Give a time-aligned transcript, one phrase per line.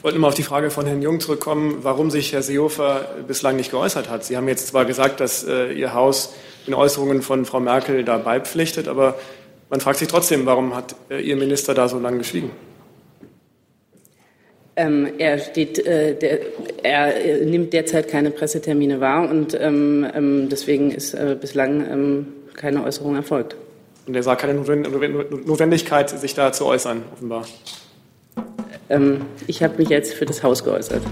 [0.00, 3.56] Ich wollte mal auf die Frage von Herrn Jung zurückkommen, warum sich Herr Seehofer bislang
[3.56, 4.24] nicht geäußert hat.
[4.24, 6.32] Sie haben jetzt zwar gesagt, dass äh, Ihr Haus
[6.66, 9.18] den Äußerungen von Frau Merkel da beipflichtet, aber
[9.68, 12.50] man fragt sich trotzdem, warum hat äh, Ihr Minister da so lange geschwiegen?
[14.74, 16.38] Ähm, er, steht, äh, der,
[16.82, 22.26] er äh, nimmt derzeit keine Pressetermine wahr und ähm, ähm, deswegen ist äh, bislang ähm,
[22.56, 23.54] keine Äußerung erfolgt.
[24.06, 27.44] Und er sah keine Notwendigkeit, sich da zu äußern, offenbar.
[28.90, 31.02] Ähm, ich habe mich jetzt für das Haus geäußert.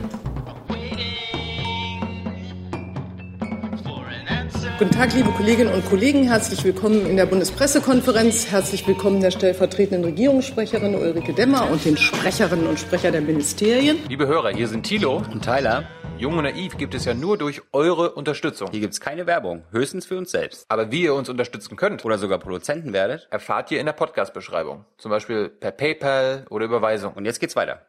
[4.78, 6.24] Guten Tag, liebe Kolleginnen und Kollegen.
[6.24, 8.48] Herzlich willkommen in der Bundespressekonferenz.
[8.50, 13.98] Herzlich willkommen der stellvertretenden Regierungssprecherin Ulrike Demmer und den Sprecherinnen und Sprecher der Ministerien.
[14.08, 15.84] Liebe Hörer, hier sind Thilo und Tyler.
[16.18, 18.72] Jung und Naiv gibt es ja nur durch eure Unterstützung.
[18.72, 20.64] Hier gibt es keine Werbung, höchstens für uns selbst.
[20.68, 24.84] Aber wie ihr uns unterstützen könnt oder sogar Produzenten werdet, erfahrt ihr in der Podcast-Beschreibung.
[24.96, 27.12] Zum Beispiel per PayPal oder Überweisung.
[27.12, 27.82] Und jetzt geht's weiter.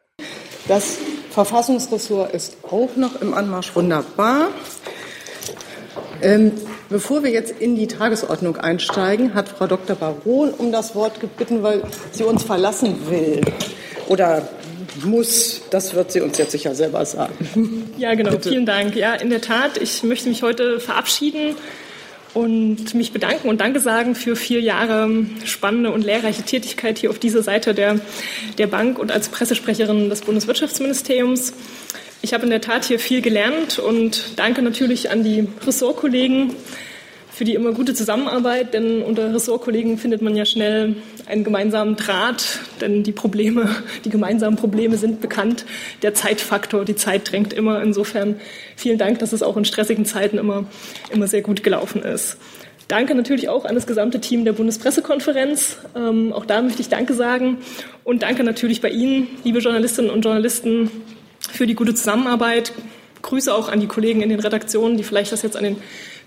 [0.68, 0.98] Das
[1.30, 4.50] Verfassungsressort ist auch noch im Anmarsch wunderbar.
[6.22, 6.52] Ähm,
[6.88, 9.96] bevor wir jetzt in die Tagesordnung einsteigen, hat Frau Dr.
[9.96, 13.40] Baron um das Wort gebeten, weil sie uns verlassen will.
[14.06, 14.48] Oder
[15.04, 17.90] muss, das wird sie uns jetzt sicher selber sagen.
[17.98, 18.30] Ja, genau.
[18.32, 18.48] Bitte.
[18.50, 18.96] Vielen Dank.
[18.96, 21.54] Ja, in der Tat, ich möchte mich heute verabschieden
[22.34, 25.10] und mich bedanken und Danke sagen für vier Jahre
[25.44, 28.00] spannende und lehrreiche Tätigkeit hier auf dieser Seite der,
[28.58, 31.52] der Bank und als Pressesprecherin des Bundeswirtschaftsministeriums.
[32.22, 36.54] Ich habe in der Tat hier viel gelernt und danke natürlich an die Ressortkollegen
[37.32, 40.96] für die immer gute Zusammenarbeit, denn unter Ressortkollegen findet man ja schnell
[41.30, 45.64] einen gemeinsamen Draht, denn die Probleme, die gemeinsamen Probleme sind bekannt.
[46.02, 47.82] Der Zeitfaktor, die Zeit drängt immer.
[47.82, 48.36] Insofern
[48.76, 50.64] vielen Dank, dass es auch in stressigen Zeiten immer,
[51.10, 52.36] immer sehr gut gelaufen ist.
[52.88, 55.78] Danke natürlich auch an das gesamte Team der Bundespressekonferenz.
[55.94, 57.58] Ähm, auch da möchte ich Danke sagen.
[58.02, 60.90] Und danke natürlich bei Ihnen, liebe Journalistinnen und Journalisten,
[61.52, 62.72] für die gute Zusammenarbeit.
[63.22, 65.76] Grüße auch an die Kollegen in den Redaktionen, die vielleicht das jetzt an den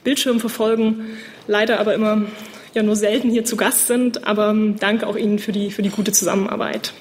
[0.03, 1.17] Bildschirmen verfolgen,
[1.47, 2.23] leider aber immer
[2.73, 4.25] ja nur selten hier zu Gast sind.
[4.27, 6.93] Aber ähm, danke auch Ihnen für die, für die gute Zusammenarbeit.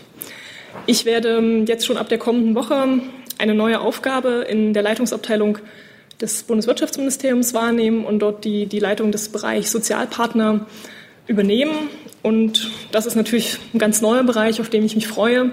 [0.87, 3.00] Ich werde ähm, jetzt schon ab der kommenden Woche
[3.38, 5.59] eine neue Aufgabe in der Leitungsabteilung
[6.21, 10.66] des Bundeswirtschaftsministeriums wahrnehmen und dort die, die Leitung des Bereichs Sozialpartner
[11.27, 11.72] übernehmen.
[12.22, 15.50] Und das ist natürlich ein ganz neuer Bereich, auf den ich mich freue,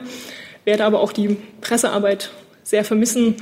[0.65, 2.31] werde aber auch die Pressearbeit
[2.63, 3.35] sehr vermissen.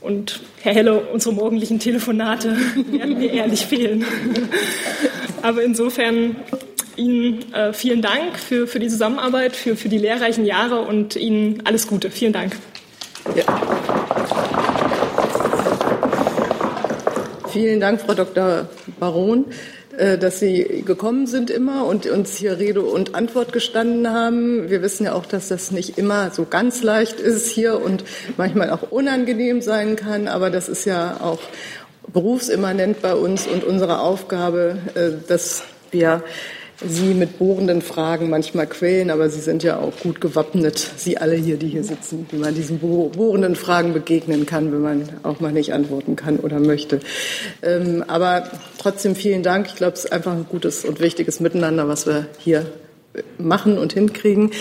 [0.00, 2.56] Und Herr Heller, unsere morgendlichen Telefonate
[2.90, 4.04] werden mir ehrlich fehlen.
[5.46, 6.34] Aber insofern
[6.96, 11.62] Ihnen äh, vielen Dank für, für die Zusammenarbeit, für, für die lehrreichen Jahre und Ihnen
[11.64, 12.10] alles Gute.
[12.10, 12.56] Vielen Dank.
[13.36, 13.44] Ja.
[17.52, 18.68] Vielen Dank, Frau Dr.
[18.98, 19.44] Baron.
[19.96, 24.68] Äh, dass Sie gekommen sind immer und uns hier Rede und Antwort gestanden haben.
[24.68, 28.04] Wir wissen ja auch, dass das nicht immer so ganz leicht ist hier und
[28.36, 31.38] manchmal auch unangenehm sein kann, aber das ist ja auch
[32.12, 36.22] berufsimmanent bei uns und unsere Aufgabe, äh, dass wir
[36.84, 41.34] Sie mit bohrenden Fragen manchmal quälen, aber Sie sind ja auch gut gewappnet, Sie alle
[41.34, 45.52] hier, die hier sitzen, wie man diesen bohrenden Fragen begegnen kann, wenn man auch mal
[45.52, 47.00] nicht antworten kann oder möchte.
[47.62, 49.68] Ähm, aber trotzdem vielen Dank.
[49.68, 52.66] Ich glaube, es ist einfach ein gutes und wichtiges Miteinander, was wir hier
[53.38, 54.52] machen und hinkriegen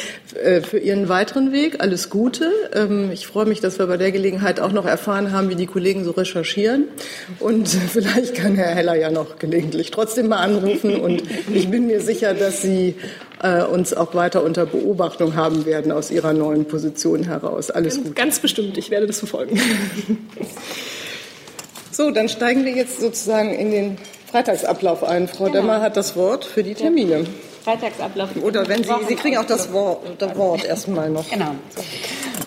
[0.44, 1.82] äh, für Ihren weiteren Weg.
[1.82, 2.52] Alles Gute.
[2.74, 5.66] Ähm, ich freue mich, dass wir bei der Gelegenheit auch noch erfahren haben, wie die
[5.66, 6.88] Kollegen so recherchieren.
[7.40, 10.96] Und vielleicht kann Herr Heller ja noch gelegentlich trotzdem mal anrufen.
[10.96, 11.24] Und
[11.54, 12.96] ich bin mir sicher, dass Sie
[13.42, 17.72] äh, uns auch weiter unter Beobachtung haben werden aus Ihrer neuen Position heraus.
[17.72, 18.12] Alles Gute.
[18.12, 18.78] Ganz bestimmt.
[18.78, 19.60] Ich werde das verfolgen.
[21.92, 23.98] So, dann steigen wir jetzt sozusagen in den
[24.30, 25.30] Freitagsablauf ein.
[25.30, 25.62] Frau genau.
[25.62, 27.24] Demmer hat das Wort für die Termine.
[27.66, 28.30] Freitagsablauf.
[28.44, 31.28] Oder wenn Sie, Sie kriegen auch das Wort, das Wort erstmal noch.
[31.28, 31.56] Genau.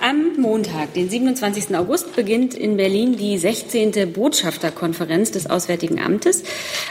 [0.01, 1.77] Am Montag, den 27.
[1.77, 4.12] August, beginnt in Berlin die 16.
[4.12, 6.45] Botschafterkonferenz des Auswärtigen Amtes.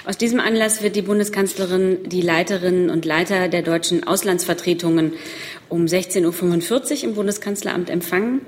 [0.05, 5.13] Aus diesem Anlass wird die Bundeskanzlerin die Leiterinnen und Leiter der deutschen Auslandsvertretungen
[5.69, 8.41] um 16.45 Uhr im Bundeskanzleramt empfangen.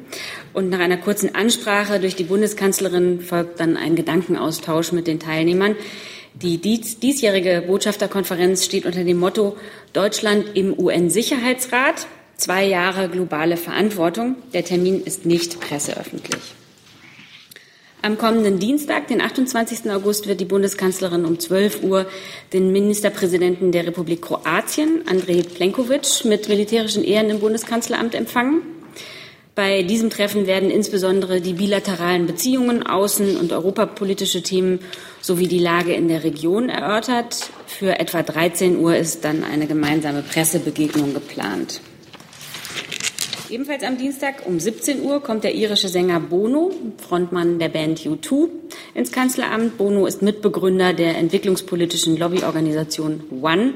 [0.53, 5.77] Und nach einer kurzen Ansprache durch die Bundeskanzlerin folgt dann ein Gedankenaustausch mit den Teilnehmern.
[6.41, 9.57] Die diesjährige Botschafterkonferenz steht unter dem Motto
[9.91, 12.07] Deutschland im UN-Sicherheitsrat.
[12.37, 14.37] Zwei Jahre globale Verantwortung.
[14.53, 16.55] Der Termin ist nicht presseöffentlich.
[18.01, 19.91] Am kommenden Dienstag, den 28.
[19.91, 22.05] August, wird die Bundeskanzlerin um 12 Uhr
[22.53, 28.78] den Ministerpräsidenten der Republik Kroatien, Andrej Plenkovic, mit militärischen Ehren im Bundeskanzleramt empfangen.
[29.59, 34.79] Bei diesem Treffen werden insbesondere die bilateralen Beziehungen, außen- und europapolitische Themen
[35.19, 37.49] sowie die Lage in der Region erörtert.
[37.67, 41.81] Für etwa 13 Uhr ist dann eine gemeinsame Pressebegegnung geplant.
[43.49, 48.47] Ebenfalls am Dienstag um 17 Uhr kommt der irische Sänger Bono, Frontmann der Band U2,
[48.93, 49.77] ins Kanzleramt.
[49.77, 53.73] Bono ist Mitbegründer der entwicklungspolitischen Lobbyorganisation One,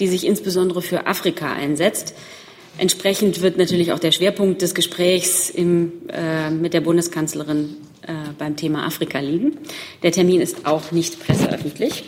[0.00, 2.14] die sich insbesondere für Afrika einsetzt.
[2.78, 8.56] Entsprechend wird natürlich auch der Schwerpunkt des Gesprächs im, äh, mit der Bundeskanzlerin äh, beim
[8.56, 9.58] Thema Afrika liegen.
[10.04, 12.04] Der Termin ist auch nicht presseöffentlich.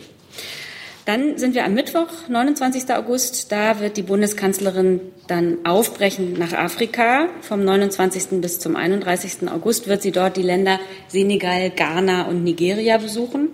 [1.06, 2.88] Dann sind wir am Mittwoch, 29.
[2.94, 3.50] August.
[3.50, 7.28] Da wird die Bundeskanzlerin dann aufbrechen nach Afrika.
[7.40, 8.40] Vom 29.
[8.40, 9.50] bis zum 31.
[9.50, 10.78] August wird sie dort die Länder
[11.08, 13.48] Senegal, Ghana und Nigeria besuchen.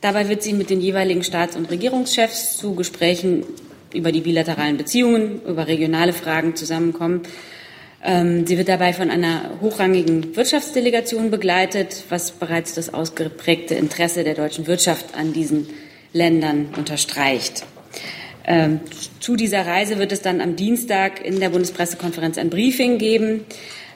[0.00, 3.44] Dabei wird sie mit den jeweiligen Staats- und Regierungschefs zu Gesprächen
[3.94, 7.22] über die bilateralen Beziehungen, über regionale Fragen zusammenkommen.
[8.02, 14.34] Ähm, sie wird dabei von einer hochrangigen Wirtschaftsdelegation begleitet, was bereits das ausgeprägte Interesse der
[14.34, 15.68] deutschen Wirtschaft an diesen
[16.12, 17.64] Ländern unterstreicht.
[18.46, 18.80] Ähm,
[19.20, 23.44] zu dieser Reise wird es dann am Dienstag in der Bundespressekonferenz ein Briefing geben.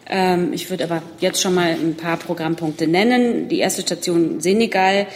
[0.08, 3.49] Ähm, ich würde aber jetzt schon mal ein paar Programmpunkte nennen.
[3.49, 5.06] Die erste Station Senegal.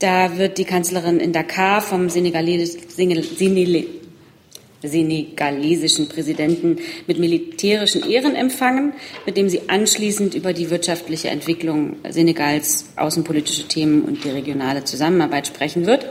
[0.00, 2.08] Da wird die Kanzlerin in Dakar vom
[4.82, 8.92] senegalesischen Präsidenten mit militärischen Ehren empfangen,
[9.26, 15.46] mit dem sie anschließend über die wirtschaftliche Entwicklung Senegals, außenpolitische Themen und die regionale Zusammenarbeit
[15.46, 16.08] sprechen wird.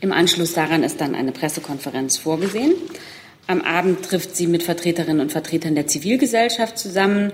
[0.00, 2.74] Im Anschluss daran ist dann eine Pressekonferenz vorgesehen.
[3.46, 7.32] Am Abend trifft sie mit Vertreterinnen und Vertretern der Zivilgesellschaft zusammen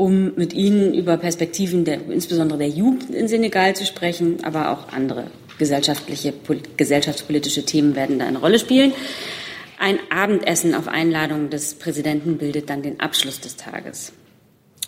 [0.00, 4.94] um mit ihnen über Perspektiven der, insbesondere der Jugend in Senegal zu sprechen, aber auch
[4.94, 5.26] andere
[5.60, 6.32] gesellschaftliche,
[6.76, 8.92] gesellschaftspolitische Themen werden da eine Rolle spielen.
[9.78, 14.12] Ein Abendessen auf Einladung des Präsidenten bildet dann den Abschluss des Tages.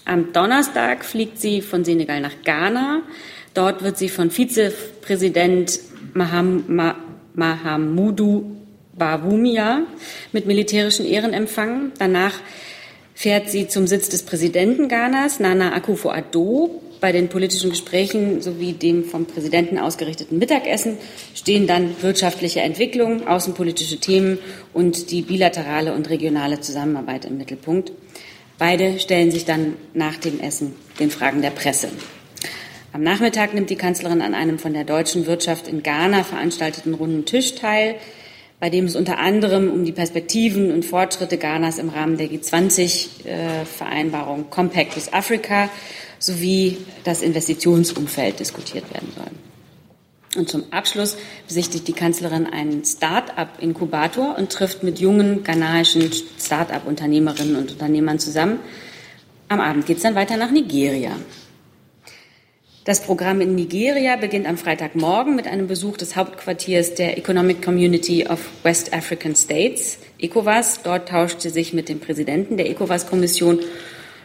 [0.05, 3.03] Am Donnerstag fliegt sie von Senegal nach Ghana.
[3.55, 5.79] Dort wird sie von Vizepräsident
[6.15, 6.97] Maham, Ma,
[7.35, 8.57] Mahamudu
[8.95, 9.83] Bawumia
[10.33, 11.93] mit militärischen Ehren empfangen.
[11.99, 12.35] Danach
[13.15, 16.83] fährt sie zum Sitz des Präsidenten Ghanas, Nana Akufo-Addo.
[17.03, 20.99] Bei den politischen Gesprächen sowie dem vom Präsidenten ausgerichteten Mittagessen
[21.35, 24.39] stehen dann wirtschaftliche Entwicklung, außenpolitische Themen
[24.73, 27.91] und die bilaterale und regionale Zusammenarbeit im Mittelpunkt.
[28.57, 31.89] Beide stellen sich dann nach dem Essen den Fragen der Presse.
[32.93, 37.25] Am Nachmittag nimmt die Kanzlerin an einem von der deutschen Wirtschaft in Ghana veranstalteten runden
[37.25, 37.97] Tisch teil
[38.63, 44.43] bei dem es unter anderem um die Perspektiven und Fortschritte Ghanas im Rahmen der G20-Vereinbarung
[44.43, 45.69] äh, Compact with Africa
[46.23, 50.41] sowie das Investitionsumfeld diskutiert werden soll.
[50.41, 51.17] Und zum Abschluss
[51.47, 58.61] besichtigt die Kanzlerin einen Start-up-Inkubator und trifft mit jungen ghanaischen Start-up-Unternehmerinnen und Unternehmern zusammen.
[59.49, 61.17] Am Abend geht es dann weiter nach Nigeria.
[62.85, 68.27] Das Programm in Nigeria beginnt am Freitagmorgen mit einem Besuch des Hauptquartiers der Economic Community
[68.27, 70.81] of West African States, ECOWAS.
[70.83, 73.61] Dort tauscht sie sich mit dem Präsidenten der ECOWAS-Kommission,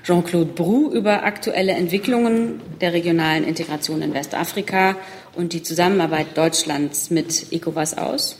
[0.07, 4.95] Jean-Claude Brou, über aktuelle Entwicklungen der regionalen Integration in Westafrika
[5.35, 8.37] und die Zusammenarbeit Deutschlands mit ECOWAS aus.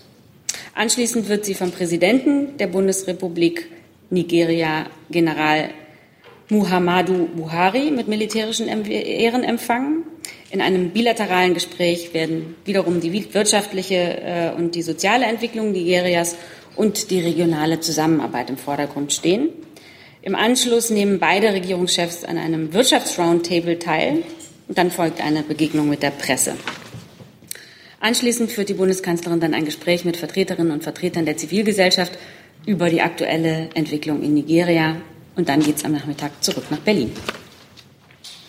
[0.76, 3.70] Anschließend wird sie vom Präsidenten der Bundesrepublik
[4.10, 5.72] Nigeria, General
[6.48, 10.06] Muhammadu Buhari mit militärischen Ehren empfangen.
[10.52, 16.38] In einem bilateralen Gespräch werden wiederum die wirtschaftliche äh, und die soziale Entwicklung Nigerias
[16.78, 19.50] und die regionale Zusammenarbeit im Vordergrund stehen.
[20.28, 24.24] Im Anschluss nehmen beide Regierungschefs an einem Wirtschaftsroundtable teil
[24.68, 26.56] und dann folgt eine Begegnung mit der Presse.
[28.02, 32.12] Anschließend führt die Bundeskanzlerin dann ein Gespräch mit Vertreterinnen und Vertretern der Zivilgesellschaft
[32.66, 34.98] über die aktuelle Entwicklung in Nigeria
[35.38, 37.14] und dann geht es am Nachmittag zurück nach Berlin.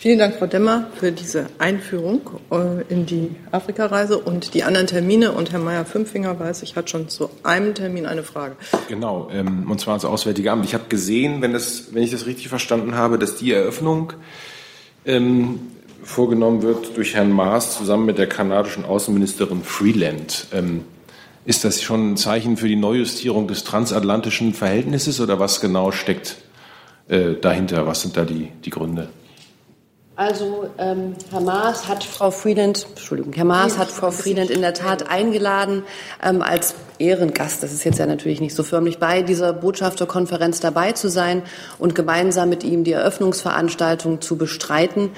[0.01, 2.21] Vielen Dank, Frau Demmer, für diese Einführung
[2.53, 5.33] äh, in die Afrikareise und die anderen Termine.
[5.33, 8.55] Und Herr Mayer-Fünfinger weiß, ich hatte schon zu einem Termin eine Frage.
[8.87, 10.63] Genau, ähm, und zwar ans Auswärtige Amt.
[10.63, 14.13] Ich habe gesehen, wenn, das, wenn ich das richtig verstanden habe, dass die Eröffnung
[15.03, 15.59] ähm,
[16.01, 20.47] vorgenommen wird durch Herrn Maas zusammen mit der kanadischen Außenministerin Freeland.
[20.53, 20.85] Ähm,
[21.43, 26.37] ist das schon ein Zeichen für die Neujustierung des transatlantischen Verhältnisses oder was genau steckt
[27.09, 27.85] äh, dahinter?
[27.85, 29.09] Was sind da die, die Gründe?
[30.19, 34.73] Also ähm, Herr Maas hat Frau Freeland, Entschuldigung, Herr Maas hat Frau Freeland in der
[34.73, 35.85] Tat eingeladen
[36.21, 37.63] ähm, als Ehrengast.
[37.63, 41.43] Das ist jetzt ja natürlich nicht so förmlich bei dieser Botschafterkonferenz dabei zu sein
[41.77, 45.11] und gemeinsam mit ihm die Eröffnungsveranstaltung zu bestreiten.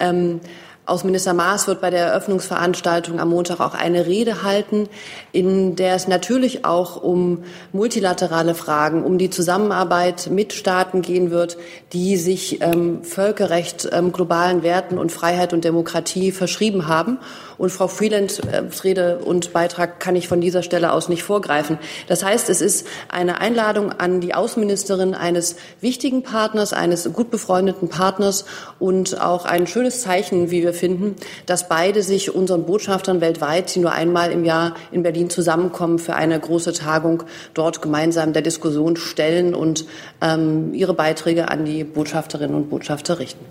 [0.00, 0.40] Ähm,
[0.86, 4.88] Außenminister Maas wird bei der Eröffnungsveranstaltung am Montag auch eine Rede halten,
[5.32, 11.58] in der es natürlich auch um multilaterale Fragen, um die Zusammenarbeit mit Staaten gehen wird,
[11.92, 17.18] die sich ähm, Völkerrecht, ähm, globalen Werten und Freiheit und Demokratie verschrieben haben.
[17.58, 18.40] Und Frau Freelands
[18.84, 21.78] Rede und Beitrag kann ich von dieser Stelle aus nicht vorgreifen.
[22.06, 27.88] Das heißt, es ist eine Einladung an die Außenministerin eines wichtigen Partners, eines gut befreundeten
[27.88, 28.44] Partners
[28.78, 33.80] und auch ein schönes Zeichen, wie wir finden, dass beide sich unseren Botschaftern weltweit, die
[33.80, 37.22] nur einmal im Jahr in Berlin zusammenkommen, für eine große Tagung
[37.54, 39.86] dort gemeinsam der Diskussion stellen und
[40.20, 43.44] ähm, ihre Beiträge an die Botschafterinnen und Botschafter richten.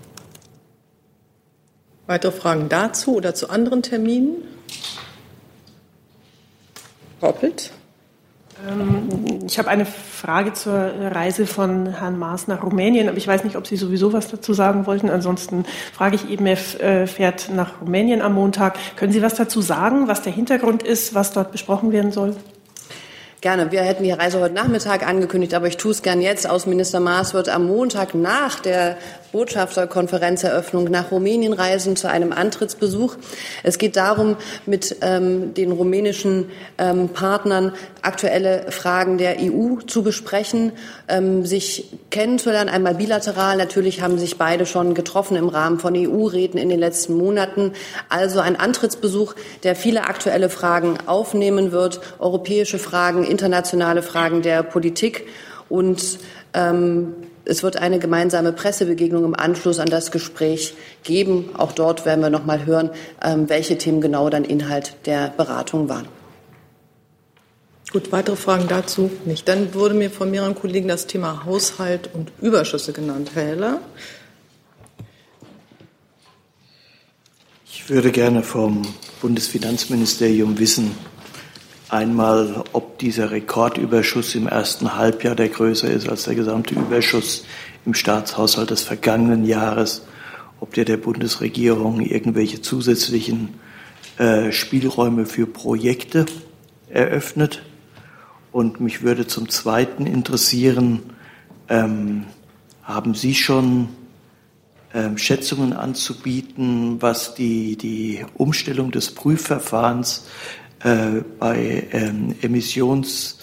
[2.06, 4.36] Weitere Fragen dazu oder zu anderen Terminen?
[7.20, 7.72] Roppelt.
[8.68, 13.42] Ähm, ich habe eine Frage zur Reise von Herrn Maas nach Rumänien, aber ich weiß
[13.44, 15.10] nicht, ob Sie sowieso was dazu sagen wollten.
[15.10, 18.76] Ansonsten frage ich eben, er äh, fährt nach Rumänien am Montag.
[18.96, 22.36] Können Sie was dazu sagen, was der Hintergrund ist, was dort besprochen werden soll?
[23.42, 23.70] Gerne.
[23.70, 26.48] Wir hätten die Reise heute Nachmittag angekündigt, aber ich tue es gern jetzt.
[26.48, 28.96] Außenminister Maas wird am Montag nach der
[29.36, 33.16] Botschafterkonferenzeröffnung nach Rumänien reisen zu einem Antrittsbesuch.
[33.62, 36.46] Es geht darum, mit ähm, den rumänischen
[36.78, 40.72] ähm, Partnern aktuelle Fragen der EU zu besprechen,
[41.08, 43.58] ähm, sich kennenzulernen, einmal bilateral.
[43.58, 47.72] Natürlich haben sich beide schon getroffen im Rahmen von EU-Reden in den letzten Monaten.
[48.08, 55.26] Also ein Antrittsbesuch, der viele aktuelle Fragen aufnehmen wird, europäische Fragen, internationale Fragen der Politik
[55.68, 56.18] und
[56.56, 61.50] ähm, es wird eine gemeinsame Pressebegegnung im Anschluss an das Gespräch geben.
[61.56, 62.90] Auch dort werden wir noch mal hören,
[63.22, 66.08] ähm, welche Themen genau dann Inhalt der Beratung waren.
[67.92, 69.46] Gut, weitere Fragen dazu nicht.
[69.46, 73.30] Dann wurde mir von mehreren Kollegen das Thema Haushalt und Überschüsse genannt.
[73.34, 73.80] Herr Heller.
[77.64, 78.82] Ich würde gerne vom
[79.20, 80.90] Bundesfinanzministerium wissen,
[81.88, 87.44] Einmal, ob dieser Rekordüberschuss im ersten Halbjahr, der größer ist als der gesamte Überschuss
[87.84, 90.02] im Staatshaushalt des vergangenen Jahres,
[90.58, 93.54] ob der der Bundesregierung irgendwelche zusätzlichen
[94.18, 96.26] äh, Spielräume für Projekte
[96.88, 97.62] eröffnet.
[98.50, 101.02] Und mich würde zum Zweiten interessieren,
[101.68, 102.24] ähm,
[102.82, 103.90] haben Sie schon
[104.92, 110.24] ähm, Schätzungen anzubieten, was die, die Umstellung des Prüfverfahrens
[110.82, 113.38] äh, bei ähm, Emissions,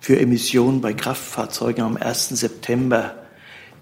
[0.00, 2.30] für Emissionen bei Kraftfahrzeugen am 1.
[2.30, 3.14] September,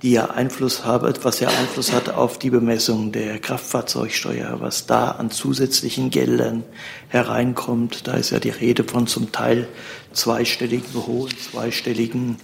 [0.03, 5.13] die ja Einfluss haben, was ja Einfluss hat auf die Bemessung der Kraftfahrzeugsteuer, was da
[5.13, 6.65] an zusätzlichen Geldern
[7.09, 8.07] hereinkommt.
[8.07, 9.69] Da ist ja die Rede von zum Teil
[10.13, 12.37] zweistelligen, hohen, zweistelligen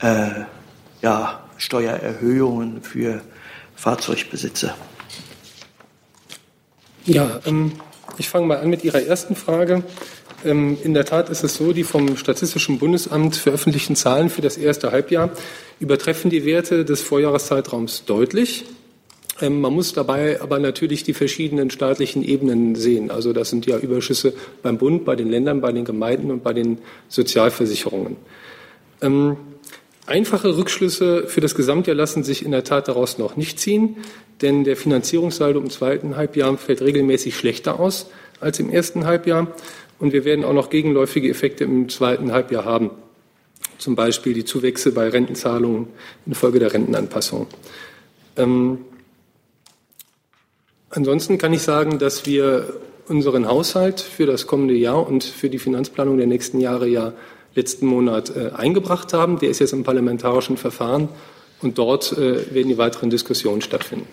[0.00, 0.44] äh,
[1.02, 3.22] ja, Steuererhöhungen für
[3.76, 4.76] Fahrzeugbesitzer.
[7.06, 7.72] Ja, ähm,
[8.18, 9.82] ich fange mal an mit Ihrer ersten Frage.
[10.44, 14.56] Ähm, in der Tat ist es so, die vom Statistischen Bundesamt veröffentlichten Zahlen für das
[14.56, 15.30] erste Halbjahr
[15.80, 18.64] übertreffen die Werte des Vorjahreszeitraums deutlich.
[19.40, 23.10] Ähm, man muss dabei aber natürlich die verschiedenen staatlichen Ebenen sehen.
[23.10, 26.52] Also das sind ja Überschüsse beim Bund, bei den Ländern, bei den Gemeinden und bei
[26.52, 28.16] den Sozialversicherungen.
[30.10, 33.96] Einfache Rückschlüsse für das Gesamtjahr lassen sich in der Tat daraus noch nicht ziehen
[34.42, 38.06] denn der Finanzierungssaldo im zweiten Halbjahr fällt regelmäßig schlechter aus
[38.40, 39.48] als im ersten Halbjahr.
[39.98, 42.90] Und wir werden auch noch gegenläufige Effekte im zweiten Halbjahr haben.
[43.76, 45.88] Zum Beispiel die Zuwächse bei Rentenzahlungen
[46.24, 47.46] infolge der Rentenanpassung.
[48.36, 48.78] Ähm,
[50.88, 55.58] ansonsten kann ich sagen, dass wir unseren Haushalt für das kommende Jahr und für die
[55.58, 57.12] Finanzplanung der nächsten Jahre ja
[57.54, 59.38] letzten Monat äh, eingebracht haben.
[59.38, 61.08] Der ist jetzt im parlamentarischen Verfahren
[61.62, 64.06] und dort äh, werden die weiteren Diskussionen stattfinden.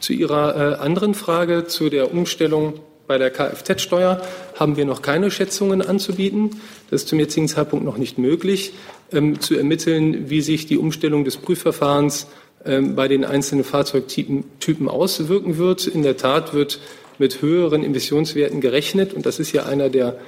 [0.00, 2.74] Zu Ihrer äh, anderen Frage zu der Umstellung
[3.06, 4.20] bei der Kfz-Steuer
[4.56, 6.60] haben wir noch keine Schätzungen anzubieten.
[6.90, 8.72] Das ist zum jetzigen Zeitpunkt noch nicht möglich,
[9.12, 12.26] ähm, zu ermitteln, wie sich die Umstellung des Prüfverfahrens
[12.64, 15.86] ähm, bei den einzelnen Fahrzeugtypen Typen auswirken wird.
[15.86, 16.80] In der Tat wird
[17.18, 20.18] mit höheren Emissionswerten gerechnet und das ist ja einer der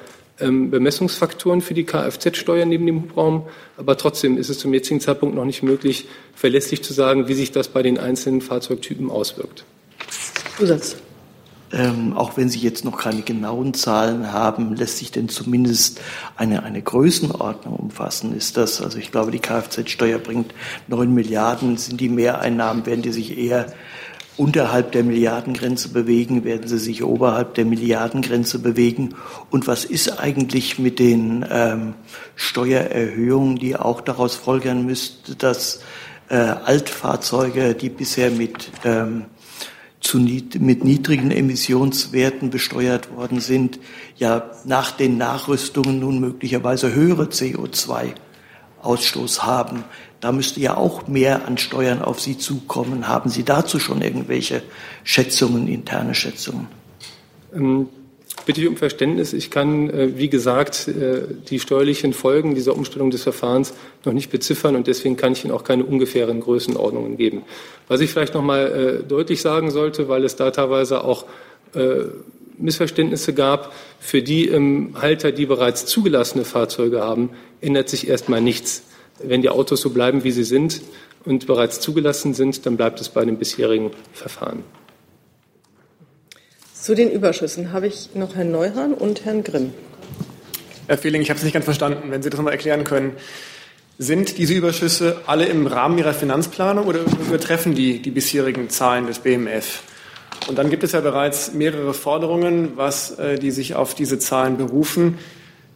[0.40, 3.47] ähm, Bemessungsfaktoren für die Kfz-Steuer neben dem Hubraum.
[3.76, 7.52] Aber trotzdem ist es zum jetzigen Zeitpunkt noch nicht möglich, verlässlich zu sagen, wie sich
[7.52, 9.64] das bei den einzelnen Fahrzeugtypen auswirkt.
[10.57, 10.97] Zusatz.
[11.71, 16.00] Ähm, auch wenn Sie jetzt noch keine genauen Zahlen haben, lässt sich denn zumindest
[16.35, 18.35] eine, eine Größenordnung umfassen?
[18.35, 20.54] Ist das, also ich glaube, die Kfz-Steuer bringt
[20.87, 21.76] neun Milliarden.
[21.76, 23.73] Sind die Mehreinnahmen, werden die sich eher
[24.38, 29.14] unterhalb der Milliardengrenze bewegen, werden sie sich oberhalb der Milliardengrenze bewegen.
[29.50, 31.95] Und was ist eigentlich mit den ähm,
[32.37, 35.80] Steuererhöhungen, die auch daraus folgern müsste, dass
[36.28, 39.25] äh, Altfahrzeuge, die bisher mit ähm,
[40.00, 43.78] zu, mit niedrigen Emissionswerten besteuert worden sind,
[44.16, 49.85] ja nach den Nachrüstungen nun möglicherweise höhere CO2-Ausstoß haben.
[50.21, 53.07] Da müsste ja auch mehr an Steuern auf Sie zukommen.
[53.07, 54.63] Haben Sie dazu schon irgendwelche
[55.05, 56.67] Schätzungen, interne Schätzungen?
[57.55, 57.89] Ähm,
[58.45, 59.33] bitte ich um Verständnis.
[59.33, 64.31] Ich kann, äh, wie gesagt, äh, die steuerlichen Folgen dieser Umstellung des Verfahrens noch nicht
[64.31, 67.43] beziffern und deswegen kann ich Ihnen auch keine ungefähren Größenordnungen geben.
[67.87, 71.27] Was ich vielleicht noch mal äh, deutlich sagen sollte, weil es da teilweise auch
[72.57, 74.51] Missverständnisse gab, für die
[74.95, 77.29] Halter, die bereits zugelassene Fahrzeuge haben,
[77.61, 78.85] ändert sich erstmal nichts.
[79.23, 80.83] Wenn die Autos so bleiben, wie sie sind
[81.25, 84.63] und bereits zugelassen sind, dann bleibt es bei dem bisherigen Verfahren.
[86.75, 89.75] Zu den Überschüssen habe ich noch Herrn Neuhahn und Herrn Grimm.
[90.87, 92.11] Herr Fehling, ich habe es nicht ganz verstanden.
[92.11, 93.13] Wenn Sie das noch mal erklären können.
[93.99, 99.19] Sind diese Überschüsse alle im Rahmen Ihrer Finanzplanung oder übertreffen die die bisherigen Zahlen des
[99.19, 99.83] BMF?
[100.49, 104.57] Und dann gibt es ja bereits mehrere Forderungen, was, äh, die sich auf diese Zahlen
[104.57, 105.19] berufen.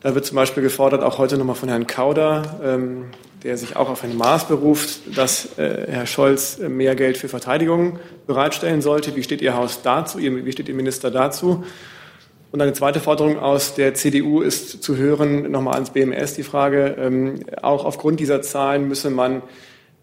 [0.00, 3.06] Da wird zum Beispiel gefordert, auch heute nochmal von Herrn Kauder, ähm,
[3.44, 7.28] der sich auch auf ein Maß beruft, dass äh, Herr Scholz äh, mehr Geld für
[7.28, 9.16] Verteidigung bereitstellen sollte.
[9.16, 10.18] Wie steht Ihr Haus dazu?
[10.18, 11.64] Wie steht Ihr Minister dazu?
[12.52, 16.96] Und eine zweite Forderung aus der CDU ist zu hören, nochmal ans BMS die Frage,
[16.98, 19.42] ähm, auch aufgrund dieser Zahlen müsse man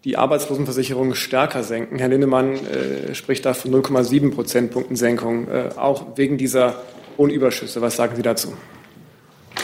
[0.04, 1.98] die Arbeitslosenversicherung stärker senken.
[1.98, 6.82] Herr Lindemann äh, spricht da von 0,7 Prozentpunkten Senkung, äh, auch wegen dieser
[7.18, 7.82] hohen Überschüsse.
[7.82, 8.54] Was sagen Sie dazu?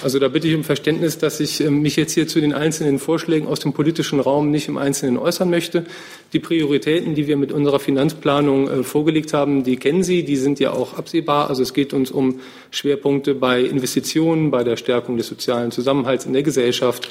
[0.02, 2.98] Also da bitte ich um Verständnis, dass ich ähm, mich jetzt hier zu den einzelnen
[2.98, 5.84] Vorschlägen aus dem politischen Raum nicht im Einzelnen äußern möchte.
[6.32, 10.60] Die Prioritäten, die wir mit unserer Finanzplanung äh, vorgelegt haben, die kennen Sie, die sind
[10.60, 11.48] ja auch absehbar.
[11.48, 16.34] Also es geht uns um Schwerpunkte bei Investitionen, bei der Stärkung des sozialen Zusammenhalts in
[16.34, 17.08] der Gesellschaft,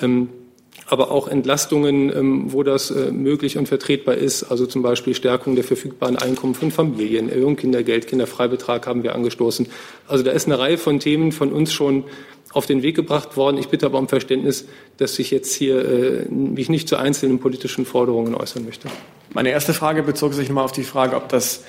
[0.00, 0.28] ähm,
[0.90, 5.54] aber auch Entlastungen, ähm, wo das äh, möglich und vertretbar ist, also zum Beispiel Stärkung
[5.54, 9.68] der verfügbaren Einkommen von Familien, Erhöhung Kindergeld, Kinderfreibetrag haben wir angestoßen.
[10.06, 12.04] Also da ist eine Reihe von Themen von uns schon
[12.52, 13.58] auf den Weg gebracht worden.
[13.58, 14.66] Ich bitte aber um Verständnis,
[14.96, 18.88] dass ich jetzt hier äh, mich nicht zu einzelnen politischen Forderungen äußern möchte.
[19.34, 21.64] Meine erste Frage bezog sich nochmal auf die Frage, ob das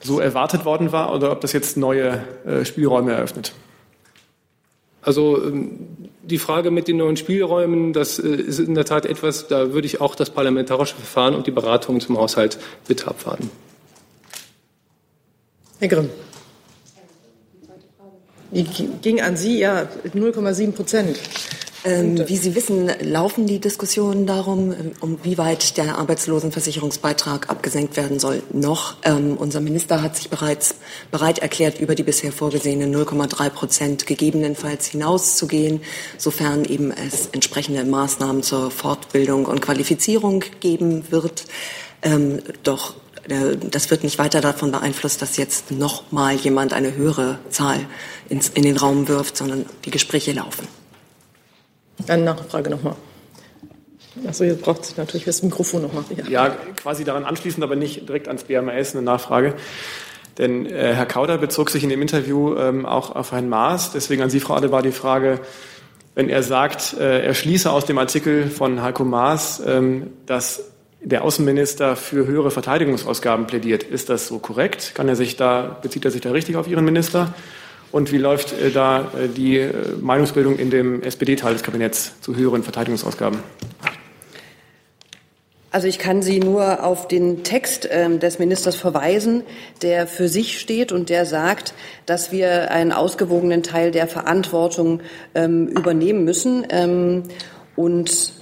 [0.00, 3.52] so erwartet worden war oder ob das jetzt neue äh, Spielräume eröffnet.
[5.02, 5.88] Also ähm,
[6.22, 9.86] die Frage mit den neuen Spielräumen, das äh, ist in der Tat etwas, da würde
[9.86, 13.50] ich auch das parlamentarische Verfahren und die Beratungen zum Haushalt bitte abwarten.
[15.80, 16.10] Herr Grimm.
[18.52, 21.18] Die ging an Sie, ja, 0,7 Prozent.
[21.84, 27.96] Ähm, wie Sie wissen, laufen die Diskussionen darum, ähm, um wie weit der Arbeitslosenversicherungsbeitrag abgesenkt
[27.96, 28.94] werden soll, noch.
[29.02, 30.76] Ähm, unser Minister hat sich bereits
[31.10, 35.80] bereit erklärt, über die bisher vorgesehenen 0,3 Prozent gegebenenfalls hinauszugehen,
[36.18, 41.46] sofern eben es entsprechende Maßnahmen zur Fortbildung und Qualifizierung geben wird.
[42.02, 42.94] Ähm, doch
[43.28, 47.80] äh, das wird nicht weiter davon beeinflusst, dass jetzt noch mal jemand eine höhere Zahl
[48.28, 50.68] ins, in den Raum wirft, sondern die Gespräche laufen.
[52.08, 52.96] Eine Nachfrage nochmal.
[54.26, 56.04] Achso, jetzt braucht sich natürlich das Mikrofon nochmal.
[56.16, 56.48] Ja.
[56.48, 59.54] ja, quasi daran anschließend, aber nicht direkt ans BMAS eine Nachfrage.
[60.38, 63.92] Denn äh, Herr Kauder bezog sich in dem Interview ähm, auch auf Herrn Maas.
[63.92, 65.40] Deswegen an Sie, Frau Adebar, die Frage,
[66.14, 70.64] wenn er sagt, äh, er schließe aus dem Artikel von Heiko Maas, ähm, dass
[71.02, 73.82] der Außenminister für höhere Verteidigungsausgaben plädiert.
[73.82, 74.92] Ist das so korrekt?
[74.94, 77.34] Kann er sich da, bezieht er sich da richtig auf Ihren Minister?
[77.92, 82.34] Und wie läuft äh, da äh, die äh, Meinungsbildung in dem SPD-Teil des Kabinetts zu
[82.34, 83.38] höheren Verteidigungsausgaben?
[85.70, 89.42] Also ich kann Sie nur auf den Text ähm, des Ministers verweisen,
[89.80, 91.72] der für sich steht und der sagt,
[92.04, 95.00] dass wir einen ausgewogenen Teil der Verantwortung
[95.34, 96.66] ähm, übernehmen müssen.
[96.70, 97.22] Ähm,
[97.74, 98.34] und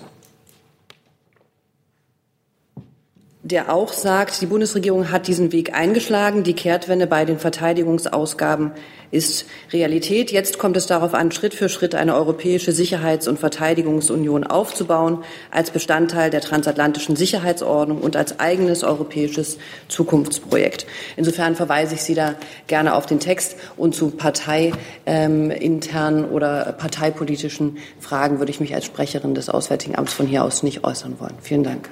[3.43, 6.43] der auch sagt, die Bundesregierung hat diesen Weg eingeschlagen.
[6.43, 8.73] Die Kehrtwende bei den Verteidigungsausgaben
[9.11, 10.31] ist Realität.
[10.31, 15.71] Jetzt kommt es darauf an, Schritt für Schritt eine europäische Sicherheits- und Verteidigungsunion aufzubauen, als
[15.71, 19.57] Bestandteil der transatlantischen Sicherheitsordnung und als eigenes europäisches
[19.89, 20.87] Zukunftsprojekt.
[21.17, 22.35] Insofern verweise ich Sie da
[22.67, 24.75] gerne auf den Text und zu parteiinternen
[25.07, 30.63] ähm, oder parteipolitischen Fragen würde ich mich als Sprecherin des Auswärtigen Amts von hier aus
[30.63, 31.35] nicht äußern wollen.
[31.41, 31.89] Vielen Dank.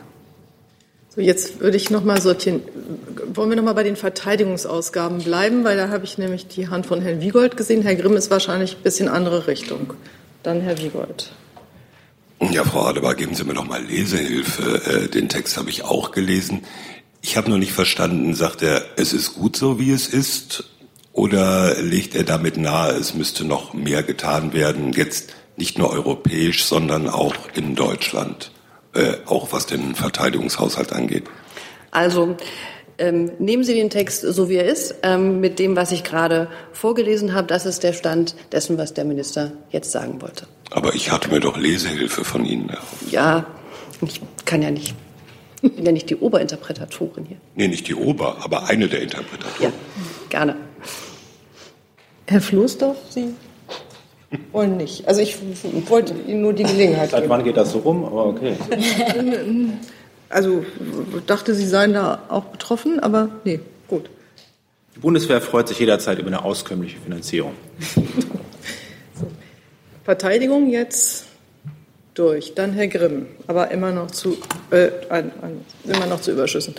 [1.19, 2.63] Jetzt würde ich noch mal sortieren.
[3.35, 6.87] Wollen wir noch mal bei den Verteidigungsausgaben bleiben, weil da habe ich nämlich die Hand
[6.87, 7.83] von Herrn Wiegold gesehen.
[7.83, 9.95] Herr Grimm ist wahrscheinlich ein bisschen andere Richtung.
[10.45, 11.33] Dann Herr Wiegold.
[12.41, 14.81] Ja, Frau Adebar, geben Sie mir noch mal Lesehilfe.
[14.85, 16.63] Äh, den Text habe ich auch gelesen.
[17.21, 20.71] Ich habe noch nicht verstanden, sagt er, es ist gut so, wie es ist?
[21.13, 26.65] Oder legt er damit nahe, es müsste noch mehr getan werden, jetzt nicht nur europäisch,
[26.65, 28.53] sondern auch in Deutschland?
[28.95, 31.25] Äh, auch was den Verteidigungshaushalt angeht?
[31.91, 32.37] Also
[33.01, 36.49] Ähm, nehmen Sie den Text so, wie er ist, ähm, mit dem, was ich gerade
[36.73, 37.47] vorgelesen habe.
[37.47, 40.49] Das ist der Stand dessen, was der Minister jetzt sagen wollte.
[40.73, 43.13] Aber ich hatte mir doch Lesehilfe von Ihnen erhofft.
[43.13, 43.47] Ja,
[44.01, 44.97] ich kann ja nicht.
[45.63, 47.37] Ich bin ja nicht die Oberinterpretatorin hier.
[47.55, 49.63] Nee, nicht die Ober, aber eine der Interpretatoren.
[49.63, 49.73] Ja,
[50.29, 50.57] gerne.
[52.27, 53.29] Herr Floßdorf, Sie
[54.53, 55.07] wollen nicht.
[55.09, 55.37] Also ich
[55.89, 58.05] wollte Ihnen nur die Gelegenheit Seit wann geht das so rum?
[58.05, 58.55] Aber okay.
[60.31, 60.63] Also
[61.27, 64.11] dachte, Sie seien da auch betroffen, aber nee, gut.
[64.95, 67.53] Die Bundeswehr freut sich jederzeit über eine auskömmliche Finanzierung.
[67.95, 69.27] so.
[70.05, 71.25] Verteidigung jetzt
[72.13, 72.55] durch.
[72.55, 74.37] Dann Herr Grimm, aber immer noch zu,
[74.71, 76.75] äh, ein, ein, immer noch zu Überschüssen.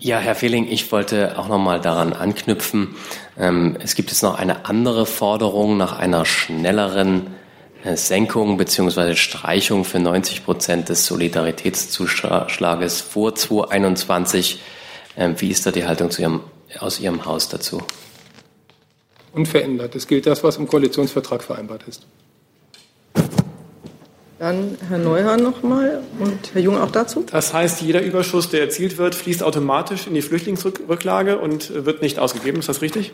[0.00, 2.94] Ja, Herr Fehling, ich wollte auch noch mal daran anknüpfen.
[3.36, 7.34] Ähm, es gibt jetzt noch eine andere Forderung nach einer schnelleren
[7.82, 14.60] äh, Senkung beziehungsweise Streichung für 90 Prozent des Solidaritätszuschlages vor 2021.
[15.16, 16.42] Ähm, wie ist da die Haltung Ihrem,
[16.78, 17.82] aus Ihrem Haus dazu?
[19.32, 19.96] Unverändert.
[19.96, 22.06] Es gilt das, was im Koalitionsvertrag vereinbart ist.
[24.38, 27.24] Dann Herr Neuhahn noch mal und Herr Jung auch dazu.
[27.30, 32.20] Das heißt, jeder Überschuss, der erzielt wird, fließt automatisch in die Flüchtlingsrücklage und wird nicht
[32.20, 32.60] ausgegeben.
[32.60, 33.12] Ist das richtig?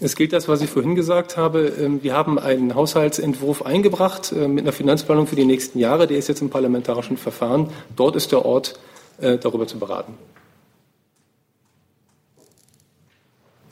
[0.00, 1.66] Es gilt das, was ich vorhin gesagt habe.
[1.80, 6.06] Ähm, wir haben einen Haushaltsentwurf eingebracht äh, mit einer Finanzplanung für die nächsten Jahre.
[6.06, 7.70] Der ist jetzt im parlamentarischen Verfahren.
[7.96, 8.78] Dort ist der Ort,
[9.20, 10.14] äh, darüber zu beraten.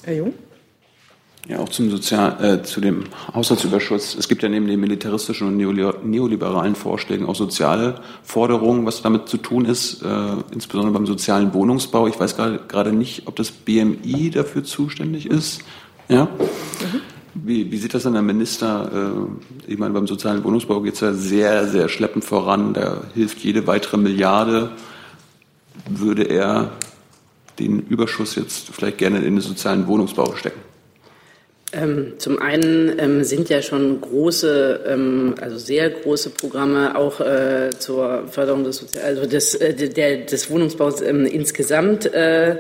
[0.05, 0.35] Herr Jung?
[1.49, 3.03] Ja, auch zum Sozial, äh, zu dem
[3.35, 4.15] Haushaltsüberschuss.
[4.15, 9.39] Es gibt ja neben den militaristischen und neoliberalen Vorschlägen auch soziale Forderungen, was damit zu
[9.39, 12.07] tun ist, äh, insbesondere beim sozialen Wohnungsbau.
[12.07, 15.63] Ich weiß gerade nicht, ob das BMI dafür zuständig ist.
[16.09, 16.27] Ja.
[16.27, 17.01] Mhm.
[17.35, 19.17] Wie, wie sieht das denn der Minister?
[19.67, 22.73] Äh, ich meine, beim sozialen Wohnungsbau geht es ja sehr, sehr schleppend voran.
[22.73, 24.71] Da hilft jede weitere Milliarde.
[25.89, 26.71] Würde er
[27.59, 30.72] den Überschuss jetzt vielleicht gerne in den sozialen Wohnungsbau stecken?
[31.75, 37.71] Ähm, zum einen ähm, sind ja schon große, ähm, also sehr große Programme auch äh,
[37.79, 42.59] zur Förderung des, Sozial also des, äh, der, des Wohnungsbaus ähm, insgesamt äh,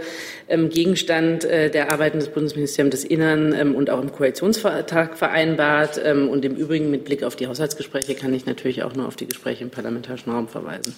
[0.48, 5.98] ähm, Gegenstand äh, der Arbeiten des Bundesministeriums des Innern ähm, und auch im Koalitionsvertrag vereinbart.
[6.02, 9.26] und im Übrigen mit Blick auf die Haushaltsgespräche kann ich natürlich auch nur auf die
[9.26, 10.94] Gespräche im parlamentarischen Raum verweisen.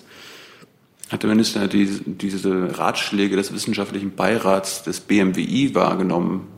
[1.11, 6.54] Hat der Minister die, diese Ratschläge des wissenschaftlichen Beirats des BMWI wahrgenommen?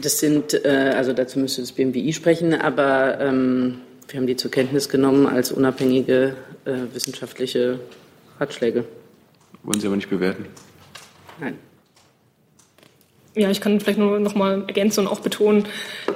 [0.00, 4.50] Das sind, äh, also dazu müsste das BMWI sprechen, aber ähm, wir haben die zur
[4.50, 7.80] Kenntnis genommen als unabhängige äh, wissenschaftliche
[8.38, 8.84] Ratschläge.
[9.62, 10.46] Wollen Sie aber nicht bewerten?
[11.40, 11.58] Nein.
[13.34, 15.64] Ja, ich kann vielleicht nur noch mal ergänzen und auch betonen,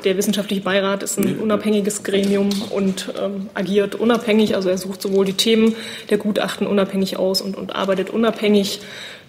[0.04, 4.56] der wissenschaftliche Beirat ist ein unabhängiges Gremium und ähm, agiert unabhängig.
[4.56, 5.76] Also er sucht sowohl die Themen
[6.10, 8.80] der Gutachten unabhängig aus und, und arbeitet unabhängig.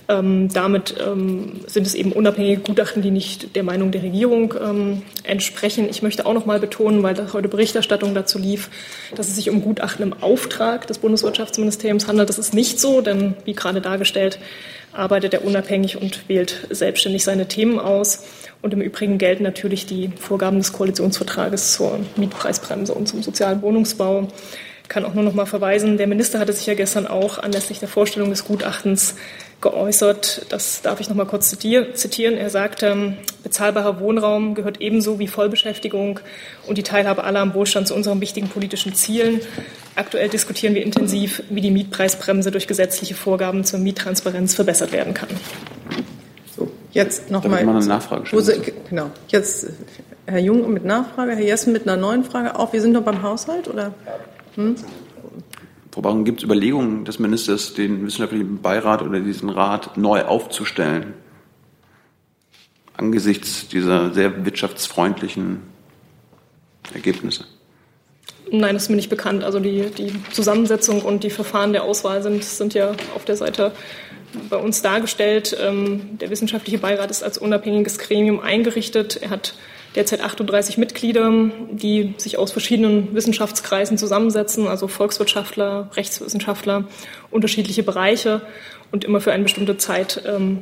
[0.09, 5.01] Ähm, damit ähm, sind es eben unabhängige Gutachten, die nicht der Meinung der Regierung ähm,
[5.23, 5.87] entsprechen.
[5.89, 8.69] Ich möchte auch noch mal betonen, weil heute Berichterstattung dazu lief,
[9.15, 12.27] dass es sich um Gutachten im Auftrag des Bundeswirtschaftsministeriums handelt.
[12.27, 14.39] Das ist nicht so, denn wie gerade dargestellt,
[14.91, 18.25] arbeitet er unabhängig und wählt selbstständig seine Themen aus.
[18.61, 24.27] Und im Übrigen gelten natürlich die Vorgaben des Koalitionsvertrages zur Mietpreisbremse und zum sozialen Wohnungsbau.
[24.83, 27.79] Ich kann auch nur noch mal verweisen, der Minister hatte sich ja gestern auch anlässlich
[27.79, 29.15] der Vorstellung des Gutachtens
[29.63, 30.45] geäußert.
[30.49, 32.37] Das darf ich noch mal kurz zitieren.
[32.37, 36.19] Er sagte, bezahlbarer Wohnraum gehört ebenso wie Vollbeschäftigung
[36.67, 39.41] und die Teilhabe aller am Wohlstand zu unseren wichtigen politischen Zielen.
[39.95, 45.29] Aktuell diskutieren wir intensiv, wie die Mietpreisbremse durch gesetzliche Vorgaben zur Miettransparenz verbessert werden kann.
[46.55, 47.59] So, jetzt noch Darf mal.
[47.59, 48.43] eine Nachfrage stellen?
[48.43, 49.09] Sie, genau.
[49.29, 49.67] Jetzt
[50.25, 52.59] Herr Jung mit Nachfrage, Herr Jessen mit einer neuen Frage.
[52.59, 53.93] Auch wir sind noch beim Haushalt oder?
[54.55, 54.75] Hm?
[55.93, 61.13] Frau Baron, gibt es Überlegungen des Ministers, den wissenschaftlichen Beirat oder diesen Rat neu aufzustellen?
[62.97, 65.59] Angesichts dieser sehr wirtschaftsfreundlichen
[66.95, 67.45] Ergebnisse?
[68.49, 69.43] Nein, das ist mir nicht bekannt.
[69.43, 73.71] Also die, die Zusammensetzung und die Verfahren der Auswahl sind, sind ja auf der Seite
[74.49, 75.55] bei uns dargestellt.
[75.61, 79.19] Ähm, der wissenschaftliche Beirat ist als unabhängiges Gremium eingerichtet.
[79.21, 79.53] Er hat
[79.95, 81.31] derzeit 38 Mitglieder,
[81.71, 86.85] die sich aus verschiedenen Wissenschaftskreisen zusammensetzen, also Volkswirtschaftler, Rechtswissenschaftler,
[87.31, 88.41] unterschiedliche Bereiche
[88.91, 90.59] und immer für eine bestimmte Zeit ähm,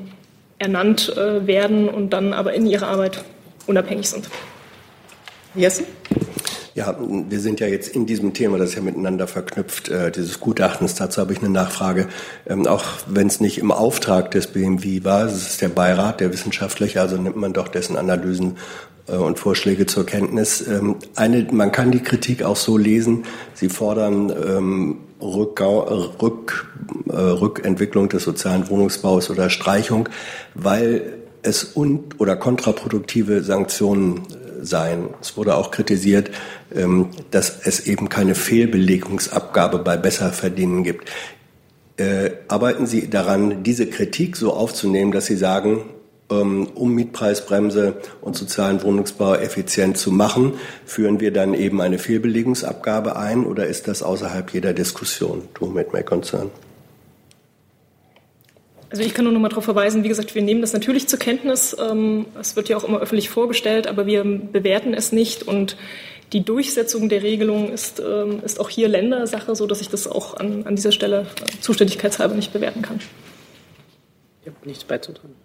[0.59, 3.23] ernannt äh, werden und dann aber in ihrer Arbeit
[3.67, 4.29] unabhängig sind.
[5.55, 5.85] Jessen?
[6.73, 10.39] Ja, wir sind ja jetzt in diesem Thema, das ist ja miteinander verknüpft, äh, dieses
[10.39, 10.95] Gutachtens.
[10.95, 12.07] Dazu habe ich eine Nachfrage.
[12.47, 16.31] Ähm, auch wenn es nicht im Auftrag des BMW war, es ist der Beirat, der
[16.31, 18.55] wissenschaftliche, also nimmt man doch dessen Analysen
[19.07, 20.65] äh, und Vorschläge zur Kenntnis.
[20.65, 26.69] Ähm, eine, man kann die Kritik auch so lesen, Sie fordern ähm, Rückgau, Rück,
[27.09, 30.07] äh, Rückentwicklung des sozialen Wohnungsbaus oder Streichung,
[30.55, 34.21] weil es un oder kontraproduktive Sanktionen
[34.61, 35.09] sein.
[35.21, 36.31] Es wurde auch kritisiert,
[36.73, 41.09] ähm, dass es eben keine Fehlbelegungsabgabe bei Besserverdienen gibt.
[41.97, 45.81] Äh, arbeiten Sie daran, diese Kritik so aufzunehmen, dass Sie sagen,
[46.31, 50.53] ähm, um Mietpreisbremse und sozialen Wohnungsbau effizient zu machen,
[50.85, 55.43] führen wir dann eben eine Fehlbelegungsabgabe ein oder ist das außerhalb jeder Diskussion?
[55.53, 56.49] Do mit my concern.
[58.91, 61.17] Also ich kann nur noch mal darauf verweisen, wie gesagt, wir nehmen das natürlich zur
[61.17, 61.75] Kenntnis.
[61.79, 65.77] Ähm, es wird ja auch immer öffentlich vorgestellt, aber wir bewerten es nicht und
[66.33, 70.35] die Durchsetzung der Regelung ist, ähm, ist auch hier Ländersache, so dass ich das auch
[70.35, 71.25] an, an dieser Stelle
[71.61, 72.99] zuständigkeitshalber nicht bewerten kann.
[74.41, 75.35] Ich habe nichts beizutragen.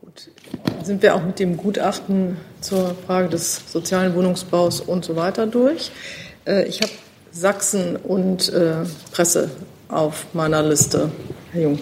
[0.00, 0.30] Gut,
[0.64, 5.46] dann sind wir auch mit dem Gutachten zur Frage des sozialen Wohnungsbaus und so weiter
[5.46, 5.90] durch.
[6.46, 6.92] Äh, ich habe
[7.32, 8.76] Sachsen und äh,
[9.12, 9.50] Presse
[9.94, 11.10] auf meiner Liste.
[11.52, 11.78] Herr Jung.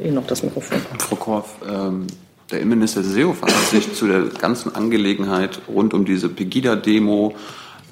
[0.00, 0.78] Ihnen noch das Mikrofon.
[0.98, 2.06] Frau Korff, ähm,
[2.50, 7.34] der Innenminister Seehofer hat sich zu der ganzen Angelegenheit rund um diese Pegida-Demo,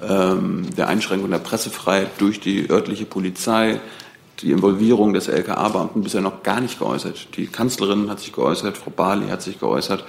[0.07, 3.79] ähm, der Einschränkung der Pressefreiheit durch die örtliche Polizei,
[4.41, 7.37] die Involvierung des LKA-Beamten bisher noch gar nicht geäußert.
[7.37, 10.03] Die Kanzlerin hat sich geäußert, Frau Barley hat sich geäußert.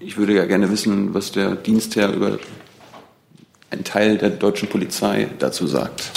[0.00, 2.38] Ich würde ja gerne wissen, was der Dienstherr über
[3.70, 6.12] einen Teil der deutschen Polizei dazu sagt.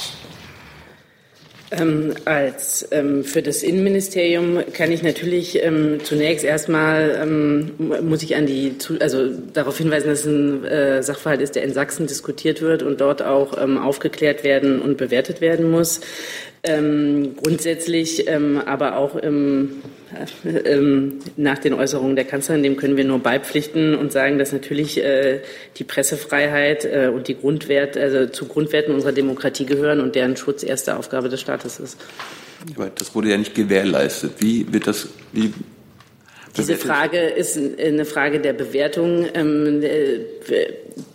[1.72, 8.36] Ähm, als ähm, für das Innenministerium kann ich natürlich ähm, zunächst erstmal ähm, muss ich
[8.36, 12.62] an die also darauf hinweisen, dass es ein äh, Sachverhalt ist, der in Sachsen diskutiert
[12.62, 16.02] wird und dort auch ähm, aufgeklärt werden und bewertet werden muss.
[16.62, 19.82] Ähm, grundsätzlich, ähm, aber auch im,
[20.44, 24.52] äh, ähm, nach den Äußerungen der Kanzlerin, dem können wir nur beipflichten und sagen, dass
[24.52, 25.40] natürlich äh,
[25.78, 30.64] die Pressefreiheit äh, und die Grundwert, also zu Grundwerten unserer Demokratie gehören und deren Schutz
[30.64, 31.98] erste Aufgabe des Staates ist.
[32.76, 34.34] Aber das wurde ja nicht gewährleistet.
[34.40, 35.54] Wie wird das, wie
[36.58, 40.20] diese Frage ist eine Frage der Bewertung, ähm, äh,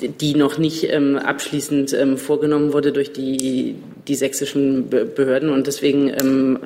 [0.00, 5.50] die noch nicht ähm, abschließend ähm, vorgenommen wurde durch die, die sächsischen Behörden.
[5.50, 6.58] Und deswegen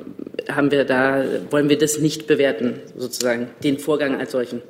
[0.49, 4.61] haben wir da, wollen wir das nicht bewerten, sozusagen, den Vorgang als solchen.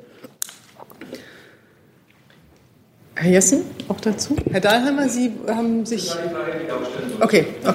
[3.20, 4.34] Herr Jessen, auch dazu?
[4.50, 6.10] Herr Dahlheimer, Sie haben sich.
[7.20, 7.74] Okay, okay.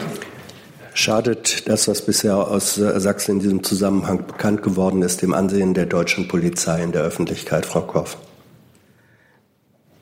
[0.95, 5.85] Schadet das, was bisher aus Sachsen in diesem Zusammenhang bekannt geworden ist, dem Ansehen der
[5.85, 8.17] deutschen Polizei in der Öffentlichkeit, Frau Korff?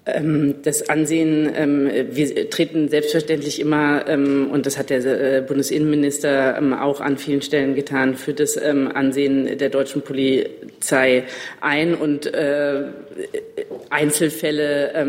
[0.05, 6.61] Ähm, das Ansehen, ähm, wir treten selbstverständlich immer, ähm, und das hat der äh, Bundesinnenminister
[6.81, 11.23] auch an vielen Stellen getan, für das Ansehen der deutschen Polizei
[11.61, 12.83] ein und äh,
[13.89, 15.05] Einzelfälle,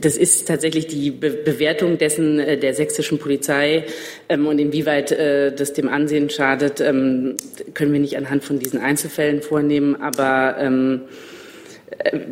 [0.00, 3.84] das ist tatsächlich die Bewertung dessen äh, der sächsischen Polizei
[4.28, 10.56] und inwieweit das dem Ansehen schadet, können wir nicht anhand von diesen Einzelfällen vornehmen, aber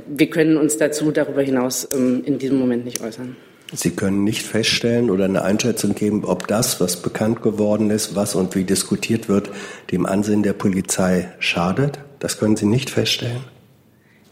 [0.07, 3.37] wir können uns dazu darüber hinaus ähm, in diesem Moment nicht äußern.
[3.73, 8.35] Sie können nicht feststellen oder eine Einschätzung geben, ob das, was bekannt geworden ist, was
[8.35, 9.51] und wie diskutiert wird,
[9.91, 11.99] dem Ansehen der Polizei schadet?
[12.21, 13.45] Das können Sie nicht feststellen?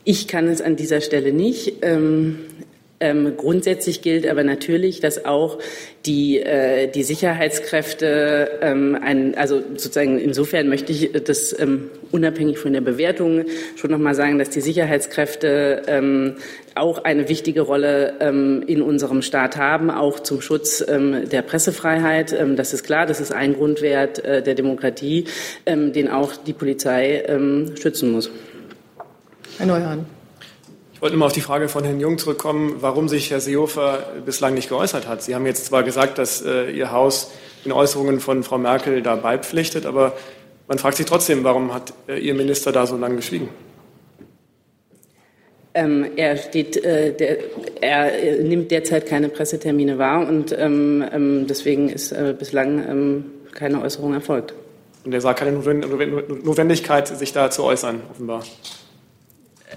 [0.05, 1.75] Ich kann es an dieser Stelle nicht.
[1.83, 2.39] Ähm,
[3.03, 5.59] ähm, grundsätzlich gilt aber natürlich, dass auch
[6.07, 12.73] die, äh, die Sicherheitskräfte, ähm, ein, also sozusagen insofern möchte ich das ähm, unabhängig von
[12.73, 16.37] der Bewertung schon noch mal sagen, dass die Sicherheitskräfte ähm,
[16.77, 22.35] auch eine wichtige Rolle ähm, in unserem Staat haben, auch zum Schutz ähm, der Pressefreiheit.
[22.57, 25.25] Das ist klar, das ist ein Grundwert äh, der Demokratie,
[25.67, 27.25] den auch die Polizei
[27.75, 28.31] schützen muss.
[29.59, 30.07] Herr Neuhan.
[31.03, 34.55] Ich wollte mal auf die Frage von Herrn Jung zurückkommen, warum sich Herr Seehofer bislang
[34.55, 35.21] nicht geäußert hat.
[35.21, 37.33] Sie haben jetzt zwar gesagt, dass äh, Ihr Haus
[37.65, 40.13] den Äußerungen von Frau Merkel da beipflichtet, aber
[40.69, 43.49] man fragt sich trotzdem, warum hat äh, Ihr Minister da so lange geschwiegen?
[45.75, 47.39] Ähm, er, steht, äh, der,
[47.81, 53.83] er nimmt derzeit keine Pressetermine wahr und ähm, ähm, deswegen ist äh, bislang ähm, keine
[53.83, 54.55] Äußerung erfolgt.
[55.05, 58.45] Und er sah keine Notwendigkeit, sich da zu äußern, offenbar.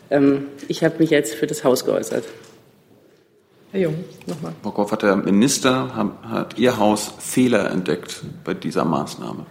[0.09, 2.23] Ähm, ich habe mich jetzt für das Haus geäußert.
[3.71, 4.53] Herr Jung, nochmal.
[4.63, 9.45] Frau Korff, hat der Minister, hat Ihr Haus Fehler entdeckt bei dieser Maßnahme?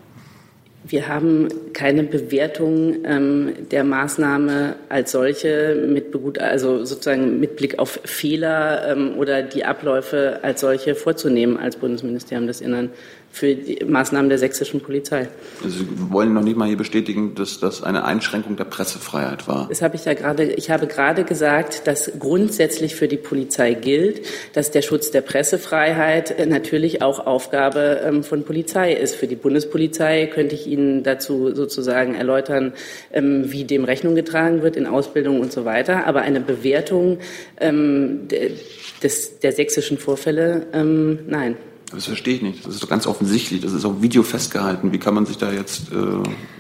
[0.87, 7.79] Wir haben keine Bewertung ähm, der Maßnahme als solche mit begut also sozusagen mit Blick
[7.79, 12.91] auf Fehler ähm, oder die Abläufe als solche vorzunehmen als Bundesministerium des Innern
[13.35, 15.29] für die Maßnahmen der sächsischen Polizei.
[15.65, 19.67] Also Sie wollen noch nicht mal hier bestätigen, dass das eine Einschränkung der Pressefreiheit war.
[19.69, 24.25] Das habe ich ja gerade, ich habe gerade gesagt, dass grundsätzlich für die Polizei gilt,
[24.53, 29.17] dass der Schutz der Pressefreiheit äh, natürlich auch Aufgabe ähm, von Polizei ist.
[29.17, 32.73] Für die Bundespolizei könnte ich Ihnen dazu sozusagen erläutern,
[33.13, 36.07] ähm, wie dem Rechnung getragen wird in Ausbildung und so weiter.
[36.07, 37.19] Aber eine Bewertung
[37.61, 38.29] ähm,
[39.03, 41.57] des, der sächsischen Vorfälle, nein.
[41.91, 42.67] Das verstehe ich nicht.
[42.67, 43.61] Das ist doch ganz offensichtlich.
[43.61, 44.93] Das ist auf Video festgehalten.
[44.93, 45.93] Wie kann man sich da jetzt.
[45.93, 45.95] Äh,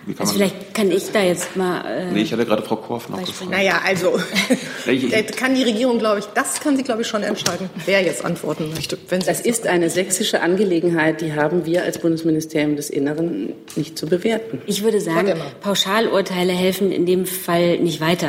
[0.07, 1.85] wie kann also man vielleicht kann ich da jetzt mal.
[1.85, 3.51] Äh, nee, ich hatte gerade Frau Korf noch gefragt.
[3.51, 4.13] Naja, also
[5.37, 8.71] kann die Regierung, glaube ich, das kann sie, glaube ich, schon entscheiden, wer jetzt antworten
[8.75, 8.99] möchte.
[9.09, 14.07] Wenn das ist eine sächsische Angelegenheit, die haben wir als Bundesministerium des Inneren nicht zu
[14.07, 14.61] bewerten.
[14.67, 18.29] Ich würde sagen, Pauschalurteile helfen in dem Fall nicht weiter.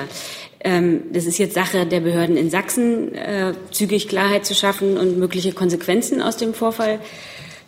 [0.66, 5.20] Ähm, das ist jetzt Sache der Behörden in Sachsen, äh, zügig Klarheit zu schaffen und
[5.20, 7.00] mögliche Konsequenzen aus dem Vorfall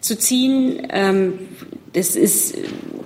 [0.02, 0.88] zu ziehen.
[0.90, 1.34] Ähm,
[1.94, 2.56] das ist,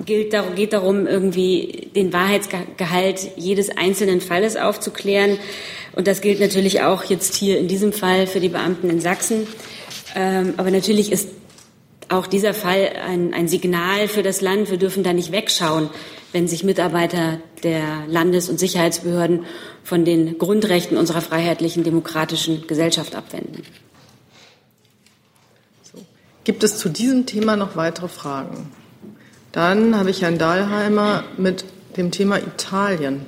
[0.06, 5.38] gilt, geht darum, irgendwie den Wahrheitsgehalt jedes einzelnen Falles aufzuklären.
[5.92, 9.46] Und das gilt natürlich auch jetzt hier in diesem Fall für die Beamten in Sachsen.
[10.16, 11.28] Ähm, aber natürlich ist
[12.08, 14.72] auch dieser Fall ein, ein Signal für das Land.
[14.72, 15.90] Wir dürfen da nicht wegschauen,
[16.32, 19.46] wenn sich Mitarbeiter der Landes- und Sicherheitsbehörden
[19.84, 23.64] von den Grundrechten unserer freiheitlichen demokratischen Gesellschaft abwenden.
[25.84, 26.00] So.
[26.44, 28.72] Gibt es zu diesem Thema noch weitere Fragen?
[29.52, 31.66] Dann habe ich Herrn Dahlheimer mit
[31.98, 33.26] dem Thema Italien.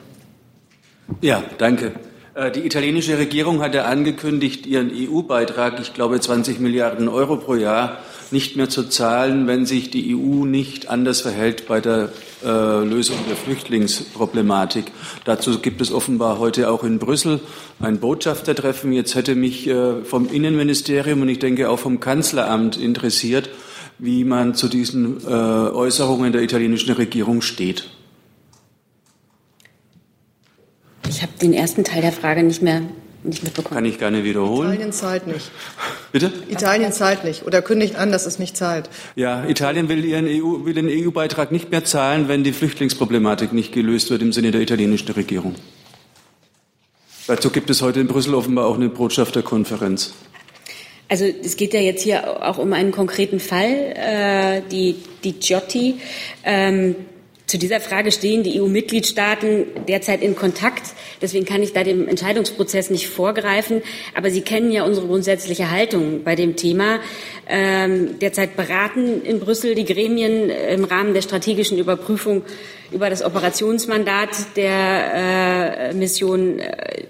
[1.22, 1.94] Ja, danke.
[2.36, 7.56] Äh, die italienische Regierung hat ja angekündigt, ihren EU-Beitrag, ich glaube 20 Milliarden Euro pro
[7.56, 8.00] Jahr,
[8.32, 12.10] nicht mehr zu zahlen, wenn sich die EU nicht anders verhält bei der
[12.44, 14.86] äh, Lösung der Flüchtlingsproblematik.
[15.24, 17.40] Dazu gibt es offenbar heute auch in Brüssel
[17.80, 18.92] ein Botschaftertreffen.
[18.92, 23.50] Jetzt hätte mich äh, vom Innenministerium und ich denke auch vom Kanzleramt interessiert,
[24.00, 27.88] wie man zu diesen äh, Äußerungen der italienischen Regierung steht.
[31.08, 32.82] Ich habe den ersten Teil der Frage nicht mehr
[33.24, 33.76] nicht mitbekommen.
[33.76, 34.72] Kann ich gerne wiederholen.
[34.74, 35.50] Italien zahlt nicht.
[36.12, 36.32] Bitte?
[36.50, 38.90] Italien zahlt nicht oder kündigt an, dass es nicht zahlt.
[39.16, 43.72] Ja, Italien will, ihren EU, will den EU-Beitrag nicht mehr zahlen, wenn die Flüchtlingsproblematik nicht
[43.72, 45.56] gelöst wird im Sinne der italienischen Regierung.
[47.28, 50.14] Dazu gibt es heute in Brüssel offenbar auch eine Botschafterkonferenz.
[51.08, 56.00] Also es geht ja jetzt hier auch um einen konkreten Fall, äh, die, die Giotti.
[56.44, 56.96] Ähm,
[57.54, 60.96] zu dieser Frage stehen die EU-Mitgliedstaaten derzeit in Kontakt.
[61.22, 63.84] Deswegen kann ich da dem Entscheidungsprozess nicht vorgreifen.
[64.16, 67.00] Aber Sie kennen ja unsere grundsätzliche Haltung bei dem Thema.
[67.48, 72.42] Ähm, derzeit beraten in Brüssel die Gremien im Rahmen der strategischen Überprüfung
[72.92, 77.04] über das Operationsmandat der äh, Mission äh,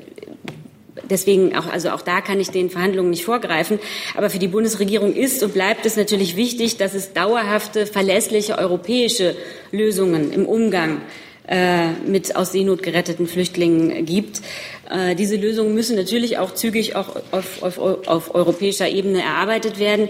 [1.09, 3.79] Deswegen auch, also auch da kann ich den Verhandlungen nicht vorgreifen.
[4.15, 9.35] Aber für die Bundesregierung ist und bleibt es natürlich wichtig, dass es dauerhafte, verlässliche europäische
[9.71, 11.01] Lösungen im Umgang
[11.47, 14.41] äh, mit aus Seenot geretteten Flüchtlingen gibt.
[14.89, 20.07] Äh, diese Lösungen müssen natürlich auch zügig auch auf, auf, auf europäischer Ebene erarbeitet werden.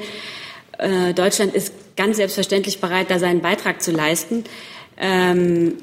[0.78, 4.44] Äh, Deutschland ist ganz selbstverständlich bereit, da seinen Beitrag zu leisten.
[5.00, 5.76] Ähm,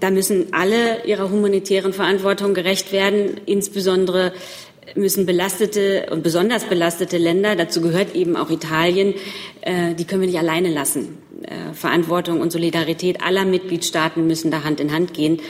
[0.00, 3.40] da müssen alle ihrer humanitären Verantwortung gerecht werden.
[3.46, 4.32] Insbesondere
[4.94, 9.14] müssen belastete und besonders belastete Länder, dazu gehört eben auch Italien,
[9.62, 11.18] äh, die können wir nicht alleine lassen.
[11.42, 15.40] Äh, Verantwortung und Solidarität aller Mitgliedstaaten müssen da Hand in Hand gehen.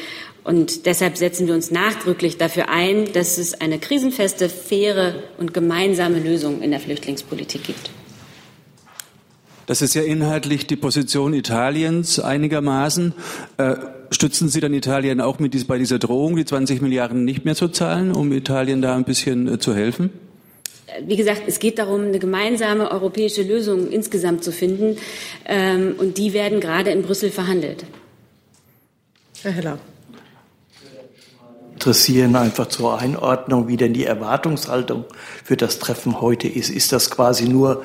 [0.43, 6.21] Und deshalb setzen wir uns nachdrücklich dafür ein, dass es eine krisenfeste, faire und gemeinsame
[6.21, 7.91] Lösung in der Flüchtlingspolitik gibt.
[9.67, 13.13] Das ist ja inhaltlich die Position Italiens einigermaßen.
[13.59, 13.75] Äh,
[14.11, 17.55] stützen Sie dann Italien auch mit dies, bei dieser Drohung, die 20 Milliarden nicht mehr
[17.55, 20.11] zu zahlen, um Italien da ein bisschen äh, zu helfen?
[21.05, 24.97] Wie gesagt, es geht darum, eine gemeinsame europäische Lösung insgesamt zu finden.
[25.45, 27.85] Ähm, und die werden gerade in Brüssel verhandelt.
[29.43, 29.79] Herr Heller
[31.87, 35.05] interessieren, einfach zur Einordnung, wie denn die Erwartungshaltung
[35.45, 36.69] für das Treffen heute ist.
[36.69, 37.85] Ist das quasi nur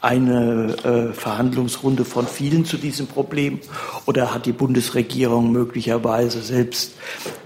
[0.00, 3.60] eine äh, Verhandlungsrunde von vielen zu diesem Problem?
[4.06, 6.94] Oder hat die Bundesregierung möglicherweise selbst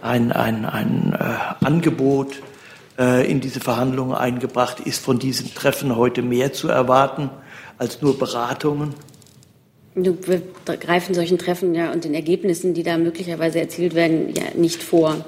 [0.02, 2.42] ein, ein, ein äh, Angebot
[2.98, 4.80] äh, in diese Verhandlungen eingebracht?
[4.80, 7.30] Ist von diesem Treffen heute mehr zu erwarten
[7.78, 8.94] als nur Beratungen?
[9.96, 10.16] Wir
[10.80, 15.24] greifen solchen Treffen ja und den Ergebnissen, die da möglicherweise erzielt werden, ja nicht vor.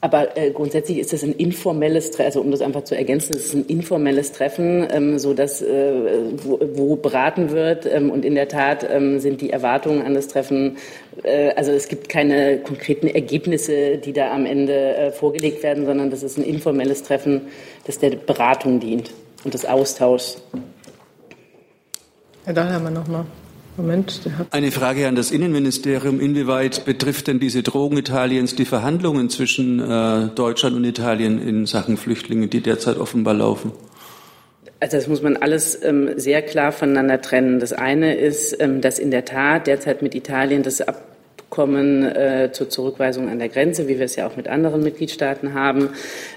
[0.00, 3.46] Aber äh, grundsätzlich ist es ein informelles Treffen, also um das einfach zu ergänzen, es
[3.46, 5.92] ist ein informelles Treffen, ähm, so dass äh,
[6.36, 10.28] wo, wo beraten wird ähm, und in der Tat ähm, sind die Erwartungen an das
[10.28, 10.76] Treffen,
[11.24, 16.10] äh, also es gibt keine konkreten Ergebnisse, die da am Ende äh, vorgelegt werden, sondern
[16.10, 17.48] das ist ein informelles Treffen,
[17.84, 19.10] das der Beratung dient
[19.44, 20.40] und des Austauschs.
[22.44, 23.24] Herr Dahlhammer nochmal.
[23.78, 24.20] Moment,
[24.50, 26.18] Eine Frage an das Innenministerium.
[26.18, 31.96] Inwieweit betrifft denn diese Drohung Italiens die Verhandlungen zwischen äh, Deutschland und Italien in Sachen
[31.96, 33.70] Flüchtlinge, die derzeit offenbar laufen?
[34.80, 37.60] Also das muss man alles ähm, sehr klar voneinander trennen.
[37.60, 41.00] Das eine ist, ähm, dass in der Tat derzeit mit Italien das ab
[41.58, 45.54] Abkommen äh, zur Zurückweisung an der Grenze, wie wir es ja auch mit anderen Mitgliedstaaten
[45.54, 45.88] haben,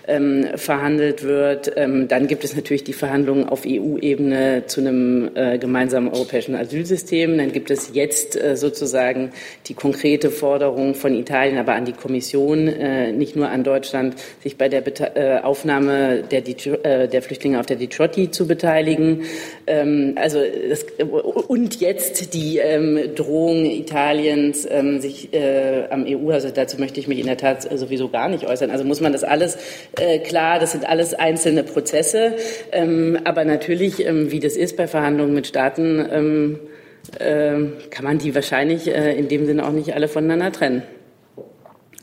[0.08, 1.72] ähm, verhandelt wird.
[1.76, 7.38] Ähm, dann gibt es natürlich die Verhandlungen auf EU-Ebene zu einem äh, gemeinsamen europäischen Asylsystem.
[7.38, 9.32] Dann gibt es jetzt äh, sozusagen
[9.68, 14.58] die konkrete Forderung von Italien, aber an die Kommission, äh, nicht nur an Deutschland, sich
[14.58, 19.26] bei der Bete äh, Aufnahme der, äh, der, Flüchtlinge auf der Detroiti zu beteiligen.
[19.72, 20.86] Ähm, also das,
[21.48, 27.08] und jetzt die ähm, Drohung Italiens, ähm, sich äh, am EU, also dazu möchte ich
[27.08, 28.70] mich in der Tat sowieso gar nicht äußern.
[28.70, 29.58] Also muss man das alles
[29.98, 32.34] äh, klar, das sind alles einzelne Prozesse,
[32.74, 36.60] ähm, aber natürlich, ähm, wie das ist bei Verhandlungen mit Staaten, ähm,
[37.18, 40.84] äh, kann man die wahrscheinlich äh, in dem Sinne auch nicht alle voneinander trennen.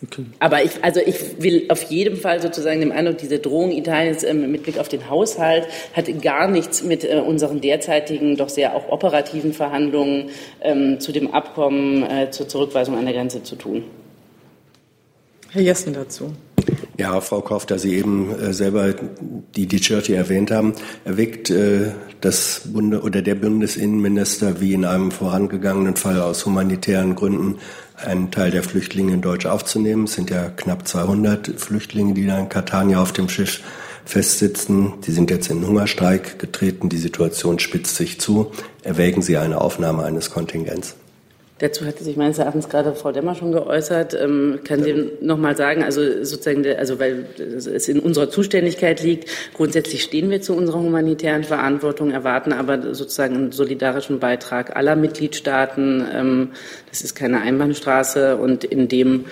[0.04, 0.24] Okay.
[0.38, 4.50] Aber ich, also ich will auf jeden Fall sozusagen dem Eindruck, diese Drohung Italiens ähm,
[4.50, 8.88] mit Blick auf den Haushalt hat gar nichts mit äh, unseren derzeitigen, doch sehr auch
[8.90, 10.30] operativen Verhandlungen
[10.60, 13.84] ähm, zu dem Abkommen äh, zur Zurückweisung an der Grenze zu tun.
[15.50, 16.34] Herr Jessen dazu.
[16.98, 18.92] Ja, Frau Kauf, da Sie eben äh, selber
[19.54, 20.74] die Diciotti erwähnt haben,
[21.04, 27.58] erwägt äh, das Bunde oder der Bundesinnenminister wie in einem vorangegangenen Fall aus humanitären Gründen
[27.96, 30.04] einen Teil der Flüchtlinge in Deutsch aufzunehmen.
[30.04, 33.60] Es sind ja knapp 200 Flüchtlinge, die da in Catania auf dem Schiff
[34.04, 34.94] festsitzen.
[35.06, 36.88] Die sind jetzt in Hungerstreik getreten.
[36.88, 38.50] Die Situation spitzt sich zu.
[38.82, 40.96] Erwägen Sie eine Aufnahme eines Kontingents?
[41.58, 44.14] Dazu hatte sich meines Erachtens gerade Frau Demmer schon geäußert.
[44.14, 49.28] Ähm, kann Sie noch mal sagen, also sozusagen, also weil es in unserer Zuständigkeit liegt,
[49.54, 56.06] grundsätzlich stehen wir zu unserer humanitären Verantwortung, erwarten aber sozusagen einen solidarischen Beitrag aller Mitgliedstaaten.
[56.14, 56.50] Ähm,
[56.90, 59.24] das ist keine Einbahnstraße und in dem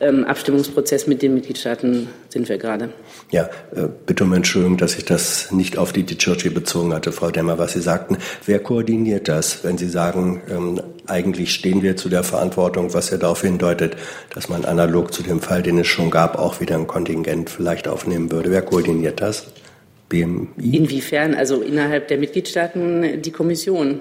[0.00, 2.90] ähm, Abstimmungsprozess mit den Mitgliedstaaten sind wir gerade.
[3.30, 7.30] Ja, äh, bitte um Entschuldigung, dass ich das nicht auf die Dicioci bezogen hatte, Frau
[7.30, 8.18] Demmer, was Sie sagten.
[8.46, 13.18] Wer koordiniert das, wenn Sie sagen, ähm, eigentlich stehen wir zu der Verantwortung, was ja
[13.18, 13.96] darauf hindeutet,
[14.34, 17.88] dass man analog zu dem Fall, den es schon gab, auch wieder ein Kontingent vielleicht
[17.88, 18.50] aufnehmen würde?
[18.50, 19.46] Wer koordiniert das?
[20.14, 20.76] BMI?
[20.76, 21.34] Inwiefern?
[21.34, 24.00] Also innerhalb der Mitgliedstaaten die Kommission.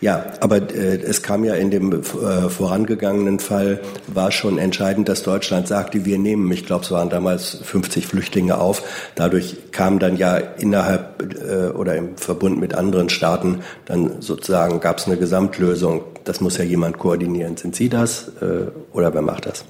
[0.00, 2.02] Ja, aber äh, es kam ja in dem äh,
[2.48, 7.58] vorangegangenen Fall, war schon entscheidend, dass Deutschland sagte, wir nehmen, ich glaube, es waren damals
[7.62, 8.82] 50 Flüchtlinge auf.
[9.14, 14.98] Dadurch kam dann ja innerhalb äh, oder im Verbund mit anderen Staaten dann sozusagen gab
[14.98, 16.02] es eine Gesamtlösung.
[16.24, 17.56] Das muss ja jemand koordinieren.
[17.56, 19.64] Sind Sie das äh, oder wer macht das?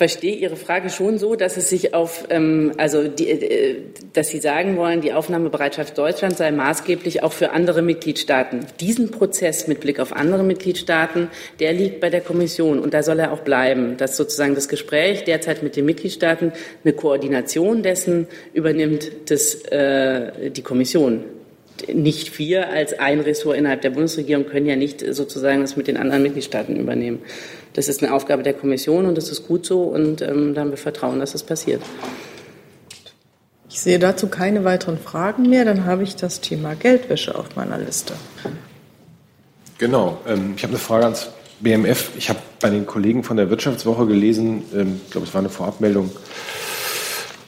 [0.00, 3.82] Verstehe Ihre Frage schon so, dass es sich auf, ähm, also die, äh,
[4.14, 8.60] dass Sie sagen wollen, die Aufnahmebereitschaft Deutschlands sei maßgeblich auch für andere Mitgliedstaaten.
[8.80, 11.28] Diesen Prozess mit Blick auf andere Mitgliedstaaten,
[11.58, 13.98] der liegt bei der Kommission und da soll er auch bleiben.
[13.98, 20.62] Dass sozusagen das Gespräch derzeit mit den Mitgliedstaaten eine Koordination dessen übernimmt das, äh, die
[20.62, 21.24] Kommission
[21.88, 25.96] nicht wir als ein Ressort innerhalb der Bundesregierung können ja nicht sozusagen das mit den
[25.96, 27.20] anderen Mitgliedstaaten übernehmen.
[27.72, 30.70] Das ist eine Aufgabe der Kommission und das ist gut so und ähm, da haben
[30.70, 31.82] wir Vertrauen, dass das passiert.
[33.68, 35.64] Ich sehe dazu keine weiteren Fragen mehr.
[35.64, 38.14] Dann habe ich das Thema Geldwäsche auf meiner Liste.
[39.78, 40.18] Genau.
[40.26, 42.10] Ähm, ich habe eine Frage ans BMF.
[42.16, 45.50] Ich habe bei den Kollegen von der Wirtschaftswoche gelesen, ähm, ich glaube, es war eine
[45.50, 46.10] Vorabmeldung,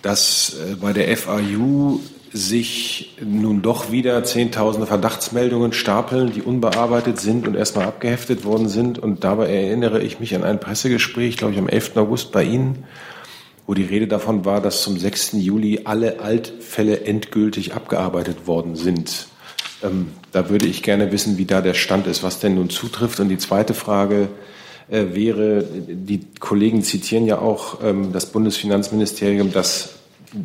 [0.02, 2.00] dass äh, bei der FAU
[2.32, 8.98] sich nun doch wieder zehntausende Verdachtsmeldungen stapeln, die unbearbeitet sind und erstmal abgeheftet worden sind.
[8.98, 11.96] Und dabei erinnere ich mich an ein Pressegespräch, glaube ich, am 11.
[11.96, 12.84] August bei Ihnen,
[13.66, 15.32] wo die Rede davon war, dass zum 6.
[15.34, 19.26] Juli alle Altfälle endgültig abgearbeitet worden sind.
[19.82, 23.20] Ähm, da würde ich gerne wissen, wie da der Stand ist, was denn nun zutrifft.
[23.20, 24.28] Und die zweite Frage
[24.88, 29.96] äh, wäre, die Kollegen zitieren ja auch ähm, das Bundesfinanzministerium, das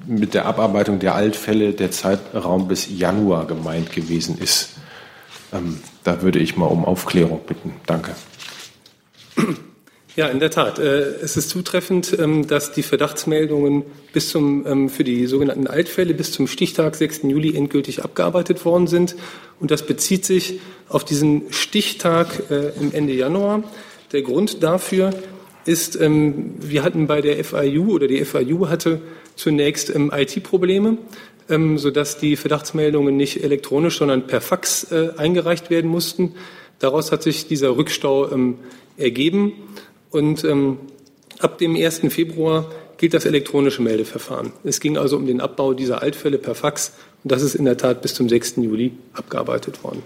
[0.06, 4.70] mit der Abarbeitung der Altfälle der Zeitraum bis Januar gemeint gewesen ist.
[5.54, 7.74] Ähm, da würde ich mal um Aufklärung bitten.
[7.86, 8.12] Danke.
[10.18, 10.80] Ja, in der Tat.
[10.80, 13.84] Äh, es ist zutreffend, ähm, dass die Verdachtsmeldungen
[14.14, 17.22] bis zum, ähm, für die sogenannten Altfälle bis zum Stichtag 6.
[17.30, 19.16] Juli endgültig abgearbeitet worden sind.
[19.60, 20.60] Und das bezieht sich
[20.90, 23.64] auf diesen Stichtag äh, im Ende Januar.
[24.12, 25.12] Der Grund dafür
[25.66, 29.02] ist, ähm, wir hatten bei der FIU oder die FIU hatte
[29.38, 30.98] zunächst ähm, IT-Probleme,
[31.50, 36.36] ähm, sodass die Verdachtsmeldungen nicht elektronisch, sondern per Fax äh, eingereicht werden mussten.
[36.80, 38.58] Daraus hat sich dieser Rückstau ähm,
[38.98, 39.54] ergeben
[40.12, 40.78] und ähm,
[41.40, 42.02] ab dem 1.
[42.10, 44.52] Februar gilt das elektronische Meldeverfahren.
[44.64, 47.78] Es ging also um den Abbau dieser Altfälle per Fax und das ist in der
[47.78, 48.58] Tat bis zum 6.
[48.58, 50.04] Juli abgearbeitet worden.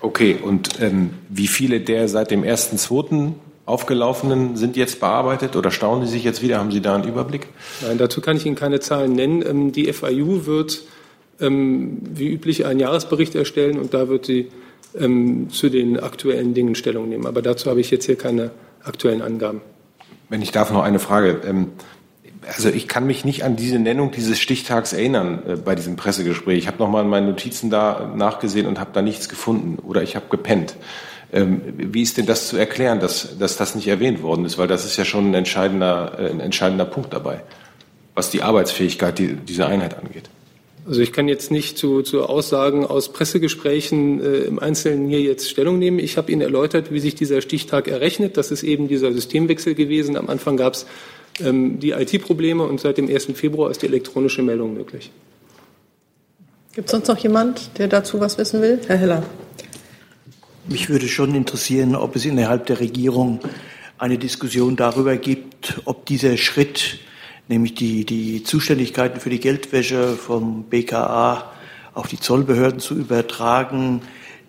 [0.00, 3.32] Okay, und ähm, wie viele der seit dem 1.2.
[3.68, 6.58] aufgelaufenen sind jetzt bearbeitet oder staunen Sie sich jetzt wieder?
[6.58, 7.48] Haben Sie da einen Überblick?
[7.82, 9.44] Nein, dazu kann ich Ihnen keine Zahlen nennen.
[9.46, 10.82] Ähm, die FIU wird
[11.40, 14.48] ähm, wie üblich einen Jahresbericht erstellen und da wird sie
[14.98, 17.26] ähm, zu den aktuellen Dingen Stellung nehmen.
[17.26, 18.50] Aber dazu habe ich jetzt hier keine
[18.82, 19.60] aktuellen Angaben.
[20.28, 21.40] Wenn ich darf, noch eine Frage.
[22.46, 26.58] Also ich kann mich nicht an diese Nennung dieses Stichtags erinnern äh, bei diesem Pressegespräch.
[26.58, 30.02] Ich habe noch mal in meinen Notizen da nachgesehen und habe da nichts gefunden oder
[30.02, 30.76] ich habe gepennt.
[31.32, 34.56] Ähm, wie ist denn das zu erklären, dass, dass das nicht erwähnt worden ist?
[34.56, 37.42] Weil das ist ja schon ein entscheidender, äh, ein entscheidender Punkt dabei,
[38.14, 40.30] was die Arbeitsfähigkeit dieser Einheit angeht.
[40.86, 45.50] Also ich kann jetzt nicht zu, zu Aussagen aus Pressegesprächen äh, im Einzelnen hier jetzt
[45.50, 45.98] Stellung nehmen.
[45.98, 48.38] Ich habe Ihnen erläutert, wie sich dieser Stichtag errechnet.
[48.38, 50.16] Das ist eben dieser Systemwechsel gewesen.
[50.16, 50.86] Am Anfang gab es
[51.40, 53.26] ähm, die IT-Probleme und seit dem 1.
[53.34, 55.10] Februar ist die elektronische Meldung möglich.
[56.72, 58.80] Gibt es sonst noch jemand, der dazu was wissen will?
[58.86, 59.22] Herr Heller.
[60.70, 63.40] Mich würde schon interessieren, ob es innerhalb der Regierung
[63.96, 66.98] eine Diskussion darüber gibt, ob dieser Schritt
[67.48, 71.50] nämlich die, die Zuständigkeiten für die Geldwäsche vom BKA
[71.94, 74.02] auf die Zollbehörden zu übertragen,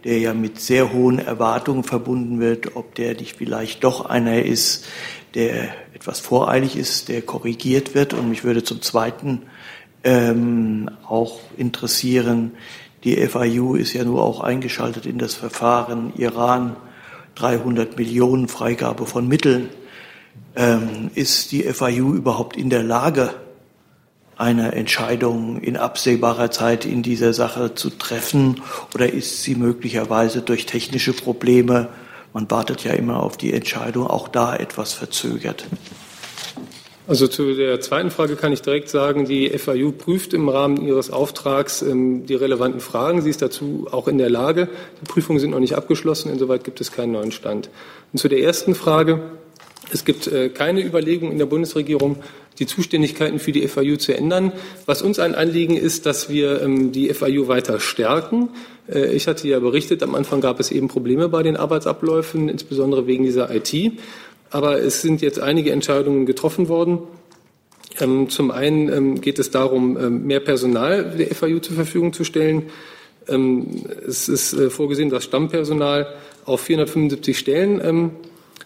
[0.03, 4.87] der ja mit sehr hohen Erwartungen verbunden wird, ob der nicht vielleicht doch einer ist,
[5.35, 8.13] der etwas voreilig ist, der korrigiert wird.
[8.13, 9.43] Und mich würde zum Zweiten
[10.03, 12.51] ähm, auch interessieren,
[13.03, 16.75] die FIU ist ja nur auch eingeschaltet in das Verfahren Iran,
[17.35, 19.69] 300 Millionen Freigabe von Mitteln.
[20.55, 23.33] Ähm, ist die FIU überhaupt in der Lage,
[24.35, 28.61] eine Entscheidung in absehbarer Zeit in dieser Sache zu treffen?
[28.93, 31.89] Oder ist sie möglicherweise durch technische Probleme,
[32.33, 35.65] man wartet ja immer auf die Entscheidung, auch da etwas verzögert?
[37.09, 41.09] Also zu der zweiten Frage kann ich direkt sagen, die FAU prüft im Rahmen ihres
[41.09, 43.23] Auftrags ähm, die relevanten Fragen.
[43.23, 44.69] Sie ist dazu auch in der Lage.
[45.01, 47.71] Die Prüfungen sind noch nicht abgeschlossen, insoweit gibt es keinen neuen Stand.
[48.13, 49.23] Und zu der ersten Frage,
[49.91, 52.17] es gibt äh, keine Überlegung in der Bundesregierung,
[52.59, 54.51] die Zuständigkeiten für die FAU zu ändern.
[54.85, 58.49] Was uns ein Anliegen ist, dass wir ähm, die FAU weiter stärken.
[58.87, 63.07] Äh, ich hatte ja berichtet, am Anfang gab es eben Probleme bei den Arbeitsabläufen, insbesondere
[63.07, 63.73] wegen dieser IT.
[64.49, 66.99] Aber es sind jetzt einige Entscheidungen getroffen worden.
[67.99, 72.63] Ähm, zum einen geht es darum, mehr Personal der FAU zur Verfügung zu stellen.
[74.07, 78.11] Es ist äh, vorgesehen, das Stammpersonal auf 475 Stellen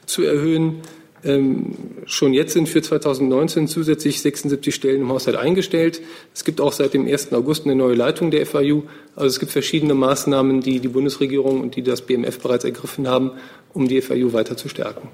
[0.06, 0.82] zu erhöhen.
[1.26, 1.74] Ähm,
[2.06, 6.02] schon jetzt sind für 2019 zusätzlich 76 Stellen im Haushalt eingestellt.
[6.34, 7.32] Es gibt auch seit dem 1.
[7.32, 8.84] August eine neue Leitung der FAU.
[9.16, 13.32] Also es gibt verschiedene Maßnahmen, die die Bundesregierung und die das BMF bereits ergriffen haben,
[13.74, 15.08] um die FAU weiter zu stärken.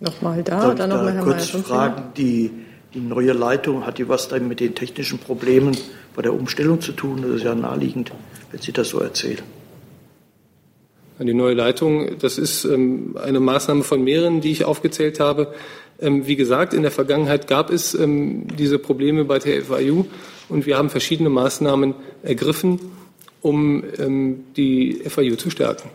[0.00, 2.50] Nochmal da, dann nochmal Herr kurz Mayer, fragen, die,
[2.94, 5.76] die neue Leitung, hat die was dann mit den technischen Problemen
[6.16, 7.22] bei der Umstellung zu tun?
[7.22, 8.10] Das ist ja naheliegend,
[8.50, 9.42] wenn Sie das so erzählen
[11.20, 12.18] an die neue Leitung.
[12.18, 15.52] Das ist ähm, eine Maßnahme von mehreren, die ich aufgezählt habe.
[16.00, 20.06] Ähm, wie gesagt, in der Vergangenheit gab es ähm, diese Probleme bei der FAU
[20.48, 22.80] und wir haben verschiedene Maßnahmen ergriffen,
[23.42, 23.84] um
[24.56, 25.88] die FAU zu stärken.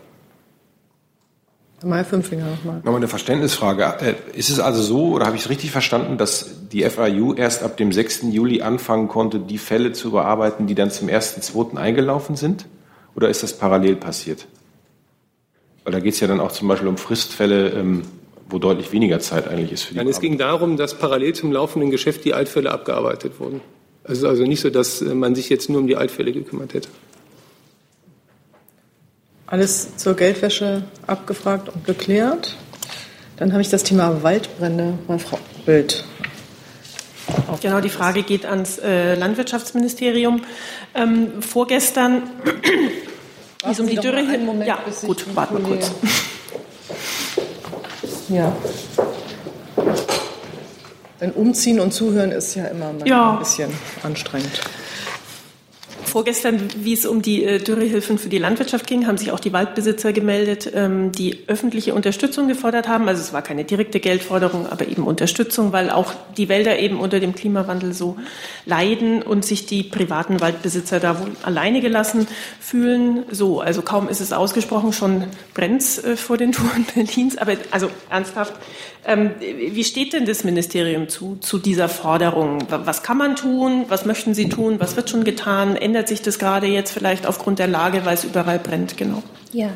[1.84, 2.76] Mal fünf Finger nochmal.
[2.76, 3.84] Nochmal eine Verständnisfrage.
[4.00, 7.62] Äh, ist es also so, oder habe ich es richtig verstanden, dass die FAU erst
[7.62, 8.22] ab dem 6.
[8.30, 11.76] Juli anfangen konnte, die Fälle zu bearbeiten, die dann zum 1.2.
[11.76, 12.66] eingelaufen sind?
[13.14, 14.46] Oder ist das parallel passiert?
[15.84, 18.02] Weil da geht es ja dann auch zum Beispiel um Fristfälle, ähm,
[18.48, 21.52] wo deutlich weniger Zeit eigentlich ist für die Nein, es ging darum, dass parallel zum
[21.52, 23.60] laufenden Geschäft die Altfälle abgearbeitet wurden.
[24.04, 26.74] Es ist also nicht so, dass äh, man sich jetzt nur um die Altfälle gekümmert
[26.74, 26.88] hätte.
[29.46, 32.56] Alles zur Geldwäsche abgefragt und geklärt.
[33.36, 34.98] Dann habe ich das Thema Waldbrände.
[35.06, 36.04] Mal Frau Bild.
[37.60, 40.42] Genau, die Frage geht ans äh, Landwirtschaftsministerium.
[40.94, 42.22] Ähm, vorgestern
[43.64, 44.44] wie es um die Dürre hin.
[44.44, 45.90] Moment, ja, gut, warten wir kurz.
[48.28, 48.52] Ja.
[51.20, 53.34] Denn umziehen und zuhören ist ja immer ja.
[53.34, 53.70] ein bisschen
[54.02, 54.60] anstrengend.
[56.08, 59.52] Vorgestern, wie es um die äh, Dürrehilfen für die Landwirtschaft ging, haben sich auch die
[59.52, 63.08] Waldbesitzer gemeldet, ähm, die öffentliche Unterstützung gefordert haben.
[63.08, 67.20] Also es war keine direkte Geldforderung, aber eben Unterstützung, weil auch die Wälder eben unter
[67.20, 68.16] dem Klimawandel so
[68.64, 72.26] leiden und sich die privaten Waldbesitzer da wohl alleine gelassen
[72.60, 73.24] fühlen.
[73.30, 77.38] So, also kaum ist es ausgesprochen, schon brennt äh, vor den Touren Berlins.
[77.38, 78.54] Aber also ernsthaft,
[79.08, 82.66] ähm, wie steht denn das Ministerium zu, zu dieser Forderung?
[82.68, 83.84] Was kann man tun?
[83.88, 84.80] Was möchten Sie tun?
[84.80, 85.76] Was wird schon getan?
[85.96, 88.98] Ändert sich das gerade jetzt vielleicht aufgrund der Lage, weil es überall brennt?
[88.98, 89.22] Genau.
[89.50, 89.70] Ja,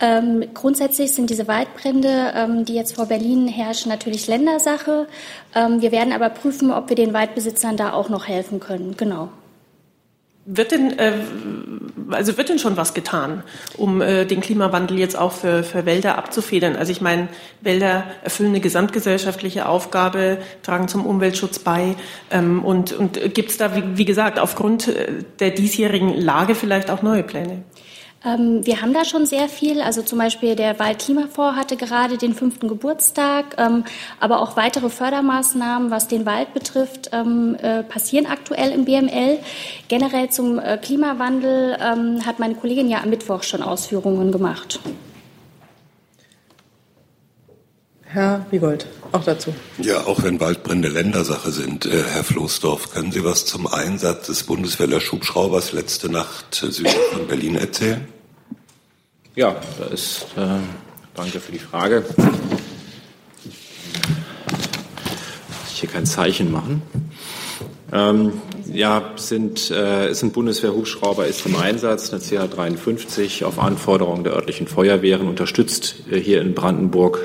[0.00, 5.08] ähm, grundsätzlich sind diese Waldbrände, ähm, die jetzt vor Berlin herrschen, natürlich Ländersache.
[5.56, 8.96] Ähm, wir werden aber prüfen, ob wir den Waldbesitzern da auch noch helfen können.
[8.96, 9.30] Genau.
[10.44, 11.14] Wird denn, äh,
[12.10, 13.42] also wird denn schon was getan,
[13.76, 16.76] um äh, den Klimawandel jetzt auch für, für Wälder abzufedern?
[16.76, 17.28] Also ich meine,
[17.60, 21.96] Wälder erfüllen eine gesamtgesellschaftliche Aufgabe, tragen zum Umweltschutz bei.
[22.30, 26.90] Ähm, und und gibt es da, wie, wie gesagt, aufgrund äh, der diesjährigen Lage vielleicht
[26.90, 27.62] auch neue Pläne?
[28.24, 29.80] Ähm, wir haben da schon sehr viel.
[29.80, 33.84] Also zum Beispiel der Waldklimafonds hatte gerade den fünften Geburtstag, ähm,
[34.20, 39.38] aber auch weitere Fördermaßnahmen, was den Wald betrifft, ähm, äh, passieren aktuell im BML.
[39.88, 44.80] Generell zum äh, Klimawandel ähm, hat meine Kollegin ja am Mittwoch schon Ausführungen gemacht.
[48.10, 49.54] Herr Wiegold, auch dazu.
[49.76, 54.44] Ja, auch wenn Waldbrände Ländersache sind, äh, Herr Floßdorf, können Sie was zum Einsatz des
[54.44, 58.08] Bundeswehrlöschhubschraubers letzte Nacht äh, südlich von Berlin erzählen?
[59.34, 60.46] Ja, da ist, äh,
[61.14, 62.02] danke für die Frage.
[65.70, 66.80] Ich hier kein Zeichen machen.
[67.92, 68.32] Ähm,
[68.72, 74.66] ja, sind, äh, ist ein Bundeswehrhubschrauber ist im Einsatz, eine CH-53 auf Anforderung der örtlichen
[74.66, 77.20] Feuerwehren unterstützt äh, hier in Brandenburg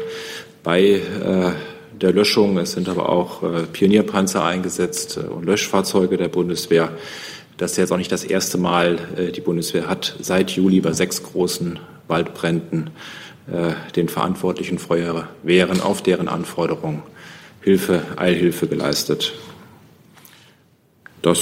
[0.63, 1.51] bei äh,
[1.99, 2.57] der Löschung.
[2.57, 6.91] Es sind aber auch äh, Pionierpanzer eingesetzt äh, und Löschfahrzeuge der Bundeswehr.
[7.57, 8.97] Das ist jetzt auch nicht das erste Mal.
[9.35, 12.89] Die Bundeswehr hat seit Juli bei sechs großen Waldbränden
[13.95, 17.03] den verantwortlichen Feuerwehren auf deren Anforderung
[17.61, 19.33] Hilfe, Eilhilfe geleistet.
[21.21, 21.39] Das,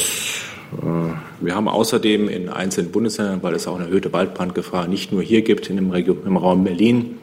[0.77, 5.23] äh, wir haben außerdem in einzelnen Bundesländern, weil es auch eine erhöhte Waldbrandgefahr nicht nur
[5.23, 7.17] hier gibt, in dem Region, im Raum Berlin,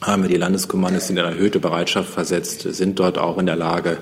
[0.00, 3.98] haben wir die Landeskommandos in eine erhöhte Bereitschaft versetzt, sind dort auch in der Lage,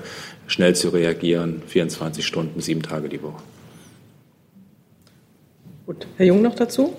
[0.47, 3.41] schnell zu reagieren, 24 Stunden, sieben Tage die Woche.
[5.85, 6.93] Gut, Herr Jung noch dazu?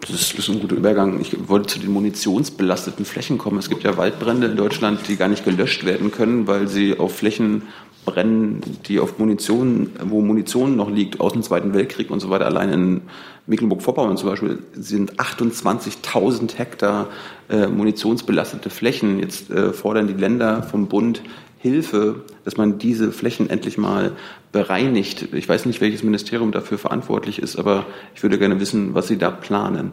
[0.00, 1.20] Das ist, das ist ein guter Übergang.
[1.20, 3.58] Ich wollte zu den munitionsbelasteten Flächen kommen.
[3.58, 7.14] Es gibt ja Waldbrände in Deutschland, die gar nicht gelöscht werden können, weil sie auf
[7.14, 7.62] Flächen
[8.04, 12.46] brennen, die auf Munition, wo Munition noch liegt, aus dem Zweiten Weltkrieg und so weiter.
[12.46, 13.00] Allein in
[13.46, 17.08] Mecklenburg-Vorpommern zum Beispiel sind 28.000 Hektar
[17.48, 19.18] äh, munitionsbelastete Flächen.
[19.18, 21.22] Jetzt äh, fordern die Länder vom Bund
[21.60, 24.12] Hilfe, dass man diese Flächen endlich mal
[24.50, 25.34] bereinigt.
[25.34, 27.84] Ich weiß nicht, welches Ministerium dafür verantwortlich ist, aber
[28.14, 29.92] ich würde gerne wissen, was Sie da planen.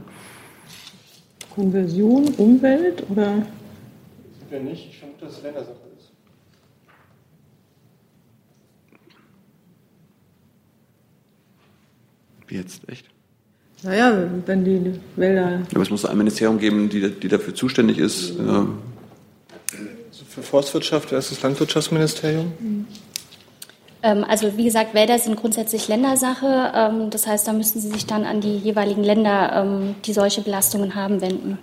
[1.54, 3.46] Konversion, Umwelt oder?
[4.50, 6.12] Ja nicht, ich vermute, dass es Ländersache ist.
[12.37, 13.06] Wie jetzt, echt?
[13.84, 15.62] Naja, wenn die Wälder.
[15.72, 18.40] Aber es muss ein Ministerium geben, die, die dafür zuständig ist.
[18.40, 18.70] Also
[20.28, 22.52] für Forstwirtschaft wäre es das Landwirtschaftsministerium.
[24.04, 26.72] Ähm, also wie gesagt, Wälder sind grundsätzlich Ländersache.
[26.76, 30.42] Ähm, das heißt, da müssen Sie sich dann an die jeweiligen Länder, ähm, die solche
[30.42, 31.60] Belastungen haben, wenden.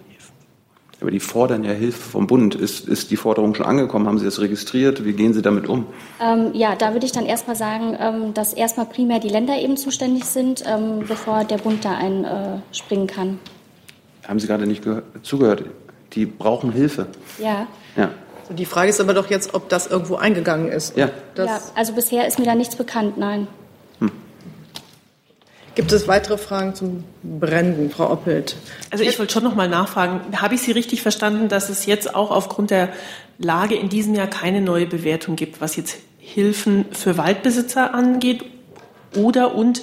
[1.05, 2.55] Aber die fordern ja Hilfe vom Bund.
[2.55, 4.07] Ist, ist die Forderung schon angekommen?
[4.07, 5.05] Haben Sie das registriert?
[5.05, 5.87] Wie gehen Sie damit um?
[6.19, 9.77] Ähm, ja, da würde ich dann erstmal sagen, ähm, dass erstmal primär die Länder eben
[9.77, 13.39] zuständig sind, ähm, bevor der Bund da einspringen kann.
[14.27, 14.83] Haben Sie gerade nicht
[15.23, 15.65] zugehört?
[16.15, 17.09] Die brauchen Hilfe.
[17.39, 17.67] Ja.
[17.97, 18.09] Ja.
[18.49, 20.97] So, die Frage ist aber doch jetzt, ob das irgendwo eingegangen ist.
[20.97, 21.11] Ja.
[21.35, 21.61] Das, ja.
[21.75, 23.47] Also bisher ist mir da nichts bekannt, nein.
[25.75, 28.57] Gibt es weitere Fragen zum Brennen, Frau Oppelt?
[28.91, 32.15] Also ich wollte schon noch mal nachfragen, habe ich Sie richtig verstanden, dass es jetzt
[32.15, 32.91] auch aufgrund der
[33.39, 38.45] Lage in diesem Jahr keine neue Bewertung gibt, was jetzt Hilfen für Waldbesitzer angeht?
[39.17, 39.83] Oder und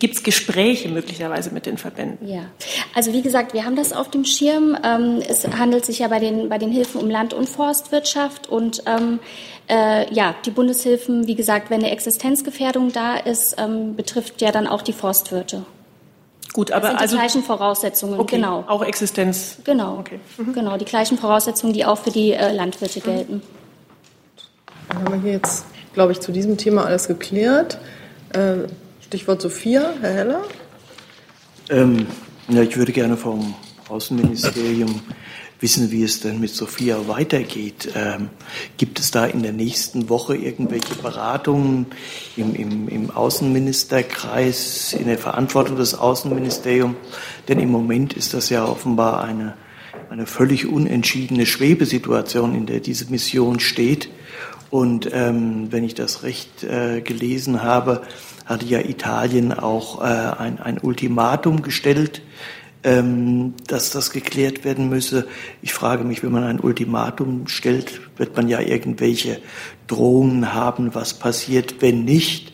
[0.00, 2.26] gibt es Gespräche möglicherweise mit den Verbänden?
[2.26, 2.46] Ja,
[2.94, 4.76] also wie gesagt, wir haben das auf dem Schirm.
[4.82, 8.82] Ähm, es handelt sich ja bei den, bei den Hilfen um Land- und Forstwirtschaft und
[8.86, 9.20] ähm,
[9.68, 14.66] äh, ja, die Bundeshilfen, wie gesagt, wenn eine Existenzgefährdung da ist, ähm, betrifft ja dann
[14.66, 15.64] auch die Forstwirte.
[16.52, 18.64] Gut, aber das sind also die gleichen Voraussetzungen, okay, genau.
[18.68, 19.58] Auch Existenz.
[19.64, 20.20] Genau, Okay.
[20.54, 23.42] genau, die gleichen Voraussetzungen, die auch für die äh, Landwirte gelten.
[24.88, 27.78] Dann haben wir hier jetzt, glaube ich, zu diesem Thema alles geklärt.
[28.32, 28.68] Äh,
[29.00, 30.42] Stichwort Sophia, Herr Heller.
[31.70, 32.06] Ähm,
[32.48, 33.54] ja, ich würde gerne vom
[33.88, 35.00] Außenministerium
[35.64, 37.90] wissen, wie es denn mit Sophia weitergeht.
[37.96, 38.28] Ähm,
[38.76, 41.86] gibt es da in der nächsten Woche irgendwelche Beratungen
[42.36, 46.96] im, im, im Außenministerkreis, in der Verantwortung des Außenministeriums?
[47.48, 49.54] Denn im Moment ist das ja offenbar eine,
[50.10, 54.10] eine völlig unentschiedene Schwebesituation, in der diese Mission steht.
[54.68, 58.02] Und ähm, wenn ich das recht äh, gelesen habe,
[58.44, 62.20] hatte ja Italien auch äh, ein, ein Ultimatum gestellt
[62.84, 65.26] ähm, dass das geklärt werden müsse.
[65.62, 69.40] Ich frage mich, wenn man ein Ultimatum stellt, wird man ja irgendwelche
[69.86, 72.52] Drohungen haben, was passiert, wenn nicht.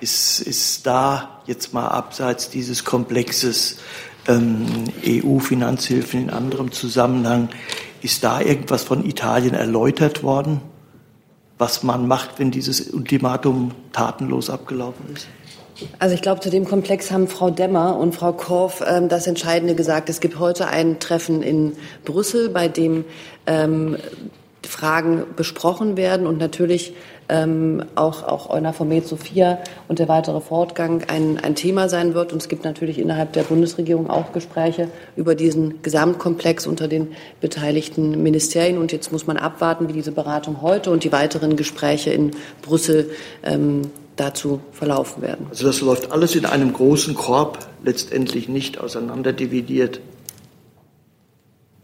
[0.00, 3.78] Ist, ist da jetzt mal abseits dieses Komplexes
[4.26, 7.48] ähm, EU-Finanzhilfen in anderem Zusammenhang,
[8.00, 10.60] ist da irgendwas von Italien erläutert worden,
[11.58, 15.26] was man macht, wenn dieses Ultimatum tatenlos abgelaufen ist?
[15.98, 19.74] Also ich glaube, zu dem Komplex haben Frau Demmer und Frau Korf ähm, das Entscheidende
[19.74, 20.08] gesagt.
[20.08, 21.74] Es gibt heute ein Treffen in
[22.04, 23.04] Brüssel, bei dem
[23.46, 23.96] ähm,
[24.66, 26.94] Fragen besprochen werden und natürlich
[27.28, 32.32] ähm, auch, auch Eunaformet Sophia und der weitere Fortgang ein, ein Thema sein wird.
[32.32, 37.08] Und es gibt natürlich innerhalb der Bundesregierung auch Gespräche über diesen Gesamtkomplex unter den
[37.40, 38.78] beteiligten Ministerien.
[38.78, 43.10] Und jetzt muss man abwarten, wie diese Beratung heute und die weiteren Gespräche in Brüssel
[43.44, 43.82] ähm,
[44.20, 45.46] dazu verlaufen werden.
[45.50, 50.00] Also das läuft alles in einem großen Korb, letztendlich nicht auseinanderdividiert.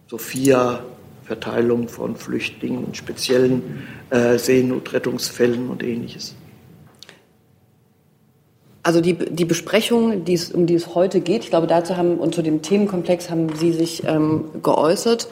[0.08, 0.84] Sophia,
[1.24, 6.34] Verteilung von Flüchtlingen in speziellen äh, Seenotrettungsfällen und ähnliches.
[8.82, 12.18] Also die, die Besprechung, die es, um die es heute geht, ich glaube, dazu haben
[12.18, 15.28] und zu dem Themenkomplex haben Sie sich ähm, geäußert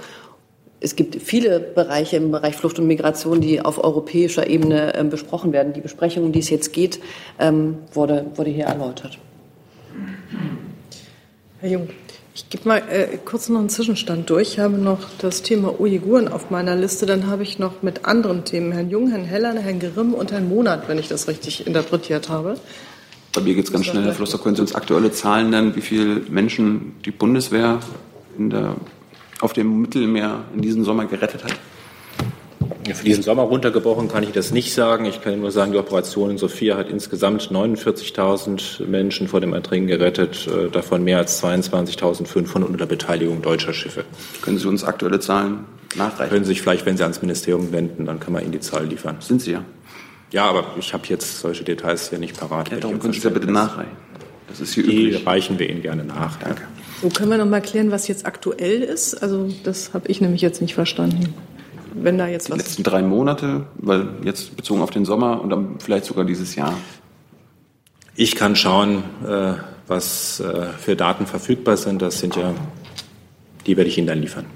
[0.83, 5.53] es gibt viele Bereiche im Bereich Flucht und Migration, die auf europäischer Ebene äh, besprochen
[5.53, 5.73] werden.
[5.73, 7.01] Die Besprechung, um die es jetzt geht,
[7.39, 9.19] ähm, wurde, wurde hier erläutert.
[11.61, 11.89] Herr Jung,
[12.35, 14.55] ich gebe mal äh, kurz noch einen Zwischenstand durch.
[14.55, 17.07] Ich habe noch das Thema Uiguren auf meiner Liste.
[17.07, 20.49] Dann habe ich noch mit anderen Themen Herrn Jung, Herrn Heller, Herrn Grimm und Herrn
[20.49, 22.57] Monat, wenn ich das richtig interpretiert habe.
[23.35, 24.39] Bei mir geht es ganz schnell, Herr Flosser.
[24.39, 27.81] Können Sie uns aktuelle Zahlen nennen, wie viele Menschen die Bundeswehr
[28.37, 28.75] in der
[29.43, 31.55] auf dem Mittelmeer in diesem Sommer gerettet hat?
[32.95, 35.05] Für diesen Sommer runtergebrochen kann ich das nicht sagen.
[35.05, 39.87] Ich kann nur sagen, die Operation in Sophia hat insgesamt 49.000 Menschen vor dem Ertrinken
[39.87, 44.05] gerettet, äh, davon mehr als 22.500 unter Beteiligung deutscher Schiffe.
[44.43, 45.65] Können Sie uns aktuelle Zahlen
[45.97, 46.31] nachreichen?
[46.31, 48.87] Können Sie sich vielleicht, wenn Sie ans Ministerium wenden, dann kann man Ihnen die Zahl
[48.87, 49.17] liefern.
[49.21, 49.65] Sind Sie ja.
[50.33, 52.71] Ja, aber ich habe jetzt solche Details hier nicht parat.
[52.71, 53.93] Ja, darum können Sie ja bitte nachreichen.
[54.49, 55.27] Das ist hier die üblich.
[55.27, 56.39] reichen wir Ihnen gerne nach.
[56.39, 56.63] Danke.
[57.03, 59.25] So können wir noch mal klären, was jetzt aktuell ist.
[59.25, 61.35] Also das habe ich nämlich jetzt nicht verstanden.
[61.95, 65.51] Wenn da jetzt die was letzten drei Monate, weil jetzt bezogen auf den Sommer und
[65.51, 66.79] dann vielleicht sogar dieses Jahr.
[68.15, 69.55] Ich kann schauen, äh,
[69.89, 72.01] was äh, für Daten verfügbar sind.
[72.01, 72.55] Das sind ja,
[73.67, 74.47] die werde ich Ihnen dann liefern.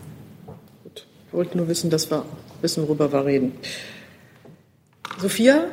[0.85, 1.05] Gut.
[1.27, 2.25] Ich wollte nur wissen, dass wir
[2.63, 3.53] wissen, worüber wir reden.
[5.19, 5.65] Sophia,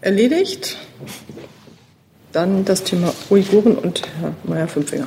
[0.00, 0.76] erledigt.
[2.32, 5.06] Dann das Thema Uiguren und Herr Mayer-Fünfinger.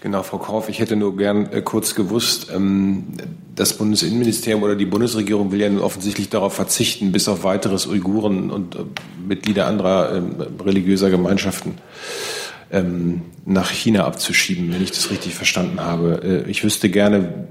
[0.00, 3.08] Genau, Frau Kauf, ich hätte nur gern äh, kurz gewusst, ähm,
[3.54, 8.50] das Bundesinnenministerium oder die Bundesregierung will ja nun offensichtlich darauf verzichten, bis auf weiteres Uiguren
[8.50, 8.78] und äh,
[9.26, 10.22] Mitglieder anderer äh,
[10.62, 11.74] religiöser Gemeinschaften
[12.72, 16.44] ähm, nach China abzuschieben, wenn ich das richtig verstanden habe.
[16.46, 17.46] Äh, ich wüsste gerne,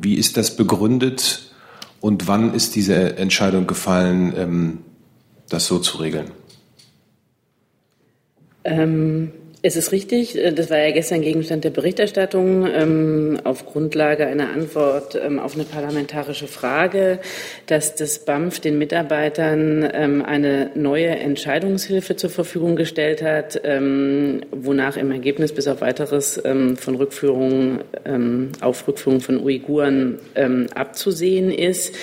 [0.00, 1.52] wie ist das begründet
[2.00, 4.78] und wann ist diese Entscheidung gefallen, ähm,
[5.48, 6.30] das so zu regeln?
[8.64, 9.32] Ähm,
[9.64, 14.50] es ist richtig, äh, das war ja gestern Gegenstand der Berichterstattung ähm, auf Grundlage einer
[14.50, 17.18] Antwort ähm, auf eine parlamentarische Frage,
[17.66, 24.98] dass das BAMF den Mitarbeitern ähm, eine neue Entscheidungshilfe zur Verfügung gestellt hat, ähm, wonach
[24.98, 30.18] im Ergebnis bis auf weiteres ähm, von Rückführung ähm, auf Rückführung von Uiguren
[30.74, 31.94] abzusehen ist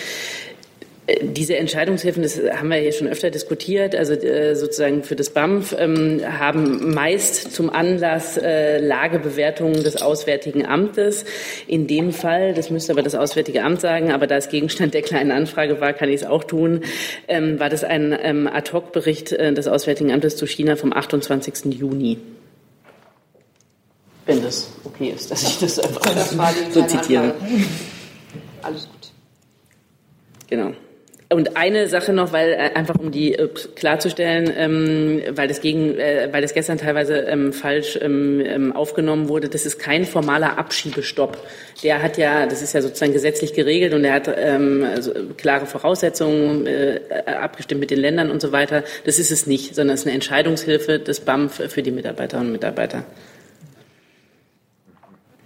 [1.21, 5.75] diese Entscheidungshilfen, das haben wir hier schon öfter diskutiert, also äh, sozusagen für das BAMF,
[5.77, 11.25] ähm, haben meist zum Anlass äh, Lagebewertungen des Auswärtigen Amtes.
[11.67, 15.01] In dem Fall, das müsste aber das Auswärtige Amt sagen, aber da es Gegenstand der
[15.01, 16.81] kleinen Anfrage war, kann ich es auch tun,
[17.27, 21.73] ähm, war das ein ähm, Ad-Hoc-Bericht äh, des Auswärtigen Amtes zu China vom 28.
[21.73, 22.17] Juni.
[24.25, 26.01] Wenn das okay ist, dass ich das einfach
[26.71, 27.33] so zitiere.
[28.61, 29.11] Alles gut.
[30.49, 30.73] Genau.
[31.31, 35.97] Und eine Sache noch, weil äh, einfach um die äh, klarzustellen, ähm, weil das gegen,
[35.97, 40.57] äh, weil das gestern teilweise ähm, falsch ähm, ähm, aufgenommen wurde, das ist kein formaler
[40.57, 41.37] Abschiebestopp.
[41.83, 45.65] Der hat ja, das ist ja sozusagen gesetzlich geregelt und er hat ähm, also klare
[45.67, 48.83] Voraussetzungen äh, abgestimmt mit den Ländern und so weiter.
[49.05, 52.53] Das ist es nicht, sondern es ist eine Entscheidungshilfe des BAMF für die Mitarbeiterinnen und
[52.53, 53.05] Mitarbeiter.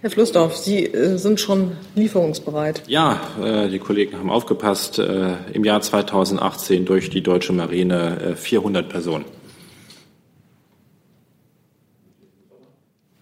[0.06, 2.84] Herr Flussdorf, Sie äh, sind schon lieferungsbereit.
[2.86, 5.00] Ja, äh, die Kollegen haben aufgepasst.
[5.00, 9.24] Äh, Im Jahr 2018 durch die deutsche Marine 400 Personen.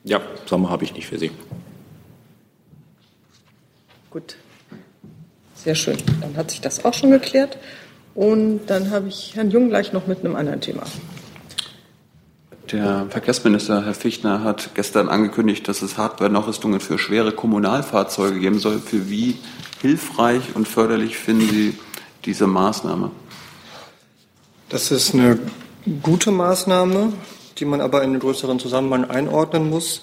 [0.05, 1.30] Ja, Sommer habe ich nicht für Sie.
[4.11, 4.37] Gut.
[5.55, 5.97] Sehr schön.
[6.20, 7.57] Dann hat sich das auch schon geklärt.
[8.14, 10.82] Und dann habe ich Herrn Jung gleich noch mit einem anderen Thema.
[12.72, 18.78] Der Verkehrsminister, Herr Fichtner, hat gestern angekündigt, dass es Hardware-Nachrüstungen für schwere Kommunalfahrzeuge geben soll.
[18.78, 19.36] Für wie
[19.82, 21.78] hilfreich und förderlich finden Sie
[22.24, 23.10] diese Maßnahme?
[24.70, 25.38] Das ist eine
[26.02, 27.12] gute Maßnahme,
[27.58, 30.02] die man aber in einen größeren Zusammenhang einordnen muss.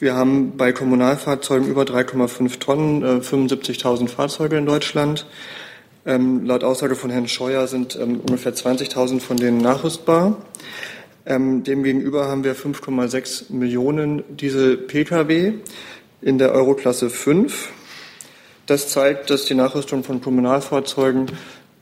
[0.00, 5.24] Wir haben bei Kommunalfahrzeugen über 3,5 Tonnen äh, 75.000 Fahrzeuge in Deutschland.
[6.04, 10.36] Ähm, laut Aussage von Herrn Scheuer sind ähm, ungefähr 20.000 von denen nachrüstbar.
[11.26, 15.54] Ähm, demgegenüber haben wir 5,6 Millionen Diesel-Pkw
[16.22, 17.68] in der Euroklasse 5.
[18.66, 21.26] Das zeigt, dass die Nachrüstung von Kommunalfahrzeugen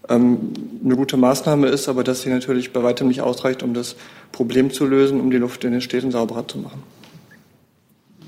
[0.09, 3.97] ähm, eine gute Maßnahme ist, aber dass sie natürlich bei weitem nicht ausreicht, um das
[4.33, 6.83] Problem zu lösen, um die Luft in den Städten sauberer zu machen.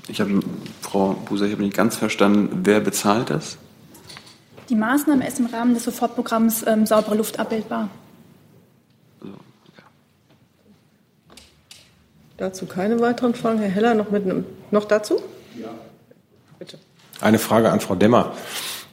[0.07, 0.39] Ich habe,
[0.81, 3.57] Frau Buser, ich habe nicht ganz verstanden, wer bezahlt das?
[4.69, 7.89] Die Maßnahme ist im Rahmen des Sofortprogramms ähm, saubere Luft abbildbar.
[12.37, 13.59] Dazu keine weiteren Fragen.
[13.59, 15.19] Herr Heller, noch, mit einem, noch dazu?
[15.59, 15.69] Ja.
[16.59, 16.77] Bitte.
[17.19, 18.33] Eine Frage an Frau Demmer.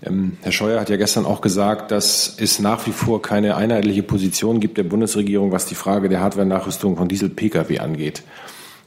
[0.03, 4.03] Ähm, Herr Scheuer hat ja gestern auch gesagt, dass es nach wie vor keine einheitliche
[4.03, 8.23] Position gibt der Bundesregierung, was die Frage der Hardware-Nachrüstung von Diesel-Pkw angeht.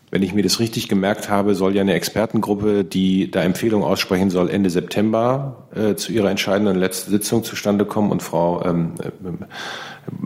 [0.10, 4.30] Wenn ich mir das richtig gemerkt habe, soll ja eine Expertengruppe, die da Empfehlungen aussprechen
[4.30, 8.12] soll, Ende September äh, zu ihrer entscheidenden letzten Sitzung zustande kommen.
[8.12, 8.94] Und Frau ähm,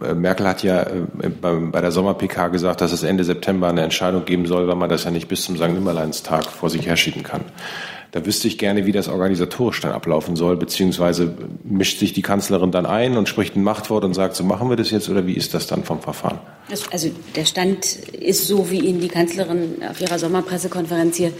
[0.03, 3.81] äh, Merkel hat ja äh, bei, bei, der Sommer-PK gesagt, dass es Ende September eine
[3.81, 5.69] Entscheidung geben soll, weil man das ja nicht bis zum St.
[5.69, 7.41] Nimmerleinstag vor sich herschieben kann.
[8.11, 11.33] Da wüsste ich gerne, wie das organisatorisch dann ablaufen soll, beziehungsweise
[11.63, 14.75] mischt sich die Kanzlerin dann ein und spricht ein Machtwort und sagt, so machen wir
[14.75, 16.39] das jetzt oder wie ist das dann vom Verfahren?
[16.91, 21.31] Also der Stand ist so, wie ihn die Kanzlerin auf ihrer Sommerpressekonferenz hier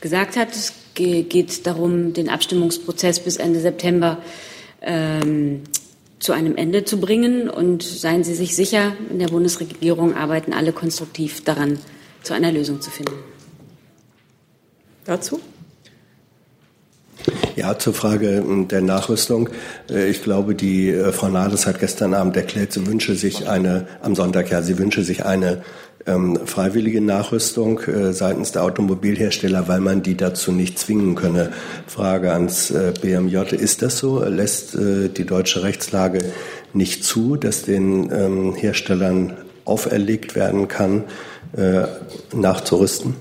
[0.00, 0.50] gesagt hat.
[0.52, 4.18] Es geht darum, den Abstimmungsprozess bis Ende September
[4.82, 5.62] ähm,
[6.20, 7.50] zu einem Ende zu bringen.
[7.50, 11.78] Und seien Sie sich sicher, in der Bundesregierung arbeiten alle konstruktiv daran,
[12.22, 13.14] zu einer Lösung zu finden.
[15.04, 15.40] Dazu?
[17.56, 19.50] Ja, zur Frage ähm, der Nachrüstung.
[19.90, 23.86] Äh, ich glaube, die äh, Frau Nahles hat gestern Abend erklärt, sie wünsche sich eine,
[24.02, 25.62] am Sonntag ja, sie wünsche sich eine
[26.06, 31.52] ähm, freiwillige Nachrüstung äh, seitens der Automobilhersteller, weil man die dazu nicht zwingen könne.
[31.86, 34.22] Frage ans äh, BMJ, ist das so?
[34.24, 36.20] Lässt äh, die deutsche Rechtslage
[36.72, 41.04] nicht zu, dass den ähm, Herstellern auferlegt werden kann,
[41.56, 41.82] äh,
[42.34, 43.14] nachzurüsten?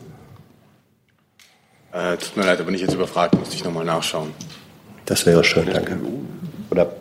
[1.91, 4.31] Äh, tut mir leid, da bin ich jetzt überfragt, müsste ich nochmal nachschauen.
[5.05, 5.97] Das wäre schön, danke.
[6.69, 6.91] Oder?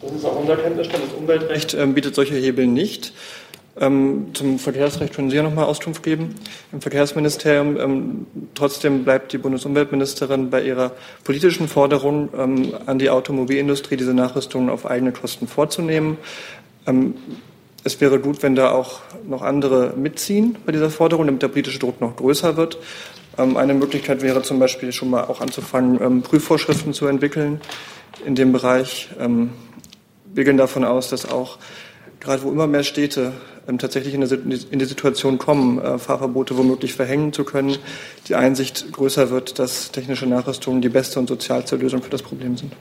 [0.00, 1.04] Das ist auch unser Kenntnisstand.
[1.04, 3.12] Das Umweltrecht ähm, bietet solche Hebel nicht.
[3.80, 6.34] Ähm, zum Verkehrsrecht können Sie ja nochmal Auskunft geben
[6.72, 7.78] im Verkehrsministerium.
[7.78, 8.26] Ähm,
[8.56, 14.84] trotzdem bleibt die Bundesumweltministerin bei ihrer politischen Forderung ähm, an die Automobilindustrie, diese Nachrüstungen auf
[14.84, 16.18] eigene Kosten vorzunehmen.
[16.86, 17.14] Ähm,
[17.84, 21.78] es wäre gut, wenn da auch noch andere mitziehen bei dieser Forderung, damit der politische
[21.78, 22.78] Druck noch größer wird.
[23.38, 27.60] Ähm, eine Möglichkeit wäre zum Beispiel schon mal auch anzufangen, ähm, Prüfvorschriften zu entwickeln
[28.26, 29.08] in dem Bereich.
[29.18, 29.50] Ähm,
[30.26, 31.58] wir gehen davon aus, dass auch
[32.20, 33.32] gerade wo immer mehr Städte
[33.76, 37.76] tatsächlich in die Situation kommen, äh, Fahrverbote womöglich verhängen zu können,
[38.26, 42.56] die Einsicht größer wird, dass technische Nachrüstungen die beste und sozialste Lösung für das Problem
[42.56, 42.72] sind.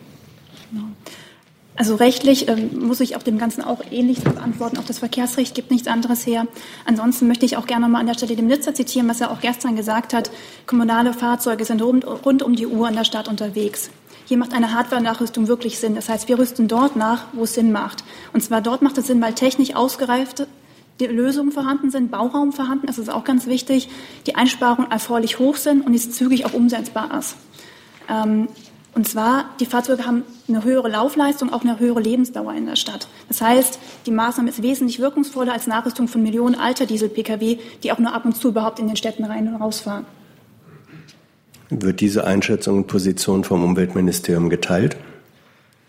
[1.78, 4.78] Also rechtlich ähm, muss ich auch dem Ganzen auch ähnlich beantworten.
[4.80, 6.48] Auch das Verkehrsrecht gibt nichts anderes her.
[6.86, 9.42] Ansonsten möchte ich auch gerne mal an der Stelle dem Nizza zitieren, was er auch
[9.42, 10.32] gestern gesagt hat.
[10.66, 13.92] Kommunale Fahrzeuge sind rund, rund um die Uhr in der Stadt unterwegs.
[14.26, 15.94] Hier macht eine Hardware-Nachrüstung wirklich Sinn.
[15.94, 18.04] Das heißt, wir rüsten dort nach, wo es Sinn macht.
[18.34, 20.48] Und zwar dort macht es Sinn, weil technisch ausgereifte
[21.00, 23.88] Lösungen vorhanden sind, Bauraum vorhanden das ist auch ganz wichtig,
[24.26, 27.36] die Einsparungen erfreulich hoch sind und es zügig auch umsetzbar ist.
[28.10, 28.48] Ähm,
[28.98, 33.08] und zwar, die Fahrzeuge haben eine höhere Laufleistung, auch eine höhere Lebensdauer in der Stadt.
[33.28, 33.78] Das heißt,
[34.08, 38.26] die Maßnahme ist wesentlich wirkungsvoller als Nachrüstung von Millionen alter Diesel-Pkw, die auch nur ab
[38.26, 40.08] und zu überhaupt in den Städten rein und rausfahren.
[41.70, 44.98] Wird diese Einschätzung und Position vom Umweltministerium geteilt?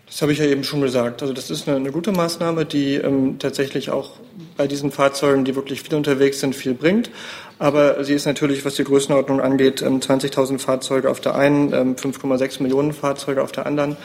[0.09, 1.21] Das habe ich ja eben schon gesagt.
[1.21, 4.13] Also das ist eine, eine gute Maßnahme, die ähm, tatsächlich auch
[4.57, 7.11] bei diesen Fahrzeugen, die wirklich viel unterwegs sind, viel bringt.
[7.59, 12.57] Aber sie ist natürlich, was die Größenordnung angeht, 20.000 ähm, Fahrzeuge auf der einen, 5,6
[12.57, 13.97] ähm, Millionen Fahrzeuge auf der anderen,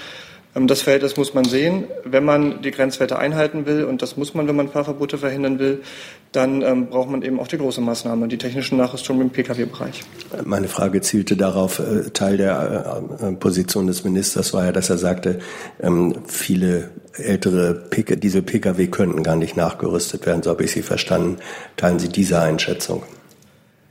[0.55, 1.85] das Verhältnis muss man sehen.
[2.05, 5.83] Wenn man die Grenzwerte einhalten will, und das muss man, wenn man Fahrverbote verhindern will,
[6.31, 10.03] dann ähm, braucht man eben auch die große Maßnahme, die technischen Nachrüstungen im Pkw-Bereich.
[10.45, 14.99] Meine Frage zielte darauf, äh, Teil der äh, Position des Ministers war ja, dass er
[14.99, 15.41] sagte,
[15.83, 21.39] ähm, viele ältere PK, Diesel-Pkw könnten gar nicht nachgerüstet werden, so habe ich Sie verstanden.
[21.77, 23.03] Teilen Sie diese Einschätzung?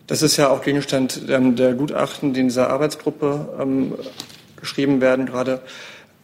[0.07, 3.93] Das ist ja auch Gegenstand ähm, der Gutachten, die in dieser Arbeitsgruppe ähm,
[4.59, 5.61] geschrieben werden gerade.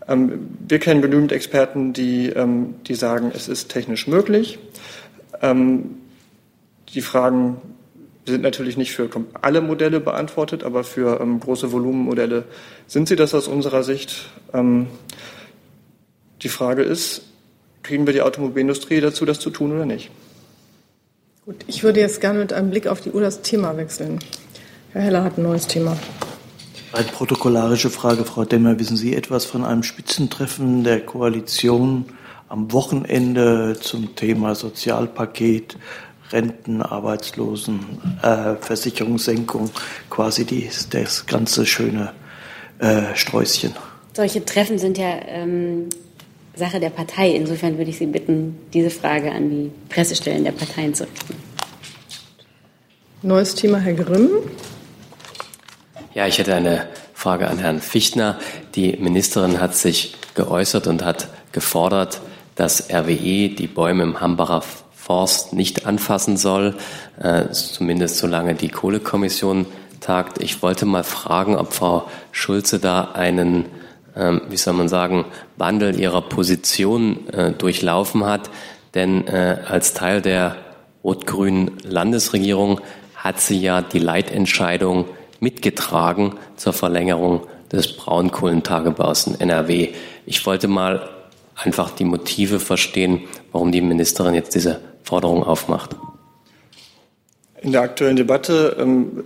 [0.10, 4.58] Ähm, wir kennen genügend Experten, die, ähm, die sagen, es ist technisch möglich.
[5.42, 5.98] Ähm,
[6.94, 7.62] die Fragen
[8.26, 9.10] sind natürlich nicht für
[9.42, 12.46] alle Modelle beantwortet, aber für große Volumenmodelle
[12.88, 14.30] sind sie das aus unserer Sicht.
[16.42, 17.24] Die Frage ist,
[17.82, 20.12] kriegen wir die Automobilindustrie dazu, das zu tun oder nicht?
[21.46, 24.20] Gut, ich würde jetzt gerne mit einem Blick auf die Uhr das Thema wechseln.
[24.94, 25.98] Herr Heller hat ein neues Thema.
[26.92, 28.80] Eine protokollarische Frage, Frau Demmer.
[28.80, 32.06] Wissen Sie etwas von einem Spitzentreffen der Koalition
[32.48, 35.78] am Wochenende zum Thema Sozialpaket,
[36.32, 37.80] Renten, Arbeitslosen,
[38.24, 39.70] äh, Versicherungssenkung,
[40.10, 42.14] quasi die, das ganze schöne
[42.80, 43.74] äh, Sträußchen?
[44.14, 45.90] Solche Treffen sind ja ähm,
[46.56, 47.30] Sache der Partei.
[47.30, 51.36] Insofern würde ich Sie bitten, diese Frage an die Pressestellen der Parteien zu richten.
[53.22, 54.30] Neues Thema, Herr Grimm.
[56.16, 58.40] Ja, ich hätte eine Frage an Herrn Fichtner.
[58.74, 62.22] Die Ministerin hat sich geäußert und hat gefordert,
[62.56, 64.64] dass RWE die Bäume im Hambacher
[64.96, 66.76] Forst nicht anfassen soll,
[67.22, 69.68] äh, zumindest solange die Kohlekommission
[70.00, 70.42] tagt.
[70.42, 73.66] Ich wollte mal fragen, ob Frau Schulze da einen,
[74.16, 75.26] äh, wie soll man sagen,
[75.58, 78.50] Wandel ihrer Position äh, durchlaufen hat.
[78.96, 80.56] Denn äh, als Teil der
[81.04, 82.82] rot-grünen Landesregierung
[83.16, 85.06] hat sie ja die Leitentscheidung
[85.40, 89.90] mitgetragen zur Verlängerung des Braunkohlentagebaus in NRW.
[90.26, 91.10] Ich wollte mal
[91.56, 93.22] einfach die Motive verstehen,
[93.52, 95.96] warum die Ministerin jetzt diese Forderung aufmacht.
[97.62, 99.26] In der aktuellen Debatte ähm,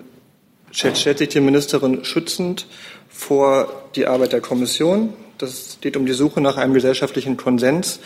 [0.72, 2.66] stellt sich die Ministerin schützend
[3.10, 5.14] vor die Arbeit der Kommission.
[5.38, 8.00] Das geht um die Suche nach einem gesellschaftlichen Konsens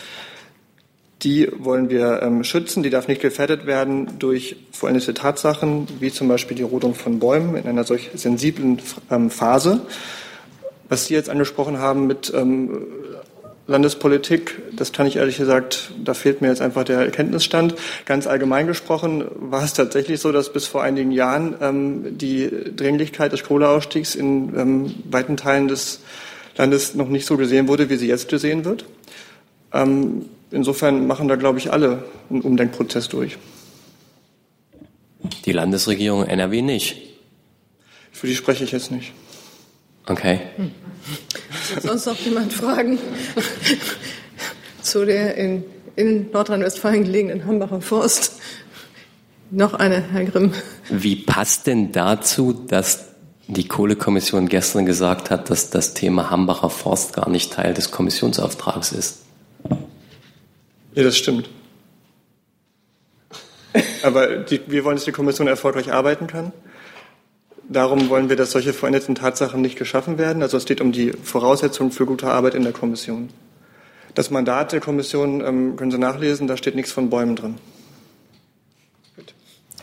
[1.22, 2.82] die wollen wir ähm, schützen.
[2.82, 7.56] Die darf nicht gefährdet werden durch vollendete Tatsachen, wie zum Beispiel die Rodung von Bäumen
[7.56, 9.80] in einer solch sensiblen ähm, Phase.
[10.88, 12.86] Was Sie jetzt angesprochen haben mit ähm,
[13.66, 17.74] Landespolitik, das kann ich ehrlich gesagt, da fehlt mir jetzt einfach der Erkenntnisstand.
[18.06, 23.32] Ganz allgemein gesprochen war es tatsächlich so, dass bis vor einigen Jahren ähm, die Dringlichkeit
[23.32, 26.00] des Kohleausstiegs in ähm, weiten Teilen des
[26.56, 28.86] Landes noch nicht so gesehen wurde, wie sie jetzt gesehen wird.
[29.74, 33.38] Ähm, insofern machen da, glaube ich, alle einen Umdenkprozess durch.
[35.44, 36.96] Die Landesregierung NRW nicht.
[38.12, 39.12] Für die spreche ich jetzt nicht.
[40.06, 40.40] Okay.
[40.56, 40.70] Hm.
[41.82, 42.98] Sonst noch jemand Fragen
[44.82, 45.64] zu der in,
[45.96, 48.40] in Nordrhein-Westfalen gelegenen Hambacher Forst?
[49.50, 50.52] Noch eine, Herr Grimm.
[50.88, 53.06] Wie passt denn dazu, dass
[53.46, 58.92] die Kohlekommission gestern gesagt hat, dass das Thema Hambacher Forst gar nicht Teil des Kommissionsauftrags
[58.92, 59.27] ist?
[60.94, 61.48] Ja, das stimmt.
[64.02, 66.52] Aber die, wir wollen, dass die Kommission erfolgreich arbeiten kann.
[67.68, 70.42] Darum wollen wir, dass solche veränderten Tatsachen nicht geschaffen werden.
[70.42, 73.28] Also es geht um die Voraussetzungen für gute Arbeit in der Kommission.
[74.14, 77.56] Das Mandat der Kommission ähm, können Sie nachlesen, da steht nichts von Bäumen drin.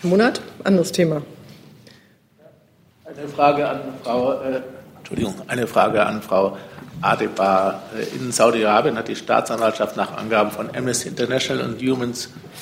[0.01, 1.21] Herr Monat, anderes Thema.
[3.05, 4.61] Eine Frage an Frau, äh,
[4.97, 6.57] Entschuldigung, eine Frage an Frau
[7.01, 7.83] Adebar.
[8.19, 12.13] In Saudi-Arabien hat die Staatsanwaltschaft nach Angaben von Amnesty International und Human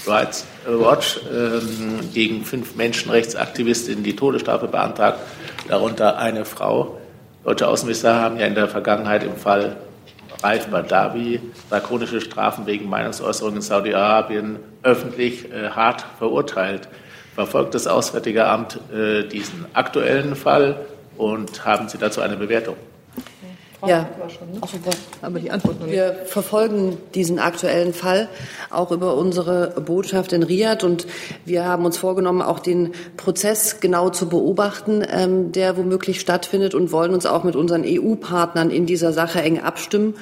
[0.06, 5.20] Rights Watch ähm, gegen fünf Menschenrechtsaktivistinnen die Todesstrafe beantragt,
[5.68, 7.00] darunter eine Frau.
[7.44, 9.78] Deutsche Außenminister haben ja in der Vergangenheit im Fall
[10.42, 16.90] Raif Badawi drakonische Strafen wegen Meinungsäußerung in Saudi-Arabien öffentlich äh, hart verurteilt.
[17.36, 20.86] Verfolgt das Auswärtige Amt äh, diesen aktuellen Fall
[21.18, 22.76] und haben Sie dazu eine Bewertung?
[23.86, 24.10] Ja,
[24.62, 24.92] auch super.
[25.22, 25.96] Aber die Antwort noch nicht.
[25.96, 28.30] Wir verfolgen diesen aktuellen Fall
[28.70, 31.08] auch über unsere Botschaft in Riyadh und
[31.46, 36.92] wir haben uns vorgenommen, auch den Prozess genau zu beobachten, ähm, der womöglich stattfindet und
[36.92, 40.16] wollen uns auch mit unseren EU-Partnern in dieser Sache eng abstimmen.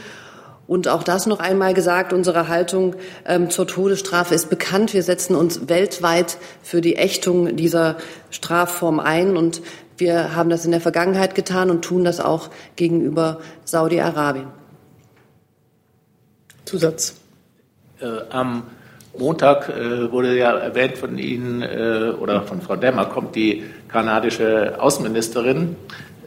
[0.72, 2.96] Und auch das noch einmal gesagt, unsere Haltung
[3.28, 4.94] ähm, zur Todesstrafe ist bekannt.
[4.94, 7.98] Wir setzen uns weltweit für die Ächtung dieser
[8.30, 9.62] Strafform ein und
[10.02, 14.48] wir haben das in der Vergangenheit getan und tun das auch gegenüber Saudi-Arabien.
[16.66, 17.16] Zusatz.
[18.02, 18.64] Äh, am
[19.18, 24.76] Montag äh, wurde ja erwähnt von Ihnen äh, oder von Frau Demmer kommt die kanadische
[24.80, 25.76] Außenministerin.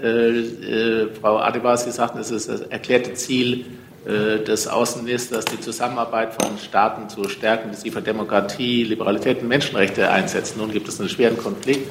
[0.02, 3.64] Äh, äh, Frau Adebar, Sie sagten, es ist das erklärte Ziel,
[4.06, 9.48] äh, des Außenministers die Zusammenarbeit von Staaten zu stärken, die sich für Demokratie, Liberalität und
[9.48, 10.58] Menschenrechte einsetzen.
[10.58, 11.90] Nun gibt es einen schweren Konflikt.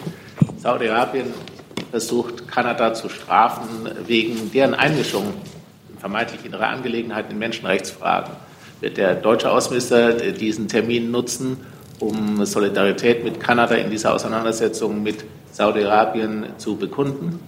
[0.58, 1.34] Saudi-Arabien
[1.92, 5.34] versucht, Kanada zu strafen wegen deren Einmischung
[5.90, 8.34] in vermeintlich innere Angelegenheiten in Menschenrechtsfragen.
[8.82, 11.58] Wird der deutsche Außenminister diesen Termin nutzen,
[12.00, 17.40] um Solidarität mit Kanada in dieser Auseinandersetzung mit Saudi-Arabien zu bekunden?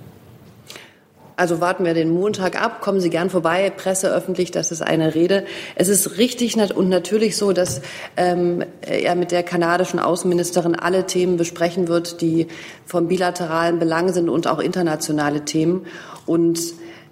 [1.38, 5.16] Also warten wir den Montag ab, kommen Sie gern vorbei, Presse öffentlich, das ist eine
[5.16, 5.46] Rede.
[5.76, 7.82] Es ist richtig und natürlich so, dass
[8.16, 12.48] ähm, er mit der kanadischen Außenministerin alle Themen besprechen wird, die
[12.86, 15.86] vom bilateralen Belang sind und auch internationale Themen.
[16.26, 16.60] Und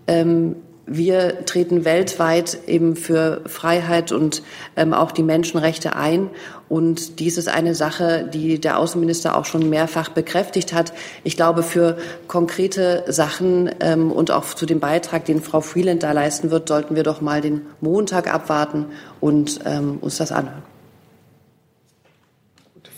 [0.07, 0.55] ähm,
[0.85, 4.43] wir treten weltweit eben für Freiheit und
[4.75, 6.29] ähm, auch die Menschenrechte ein.
[6.67, 10.91] Und dies ist eine Sache, die der Außenminister auch schon mehrfach bekräftigt hat.
[11.23, 16.11] Ich glaube, für konkrete Sachen ähm, und auch zu dem Beitrag, den Frau Freeland da
[16.11, 18.87] leisten wird, sollten wir doch mal den Montag abwarten
[19.21, 20.63] und ähm, uns das anhören.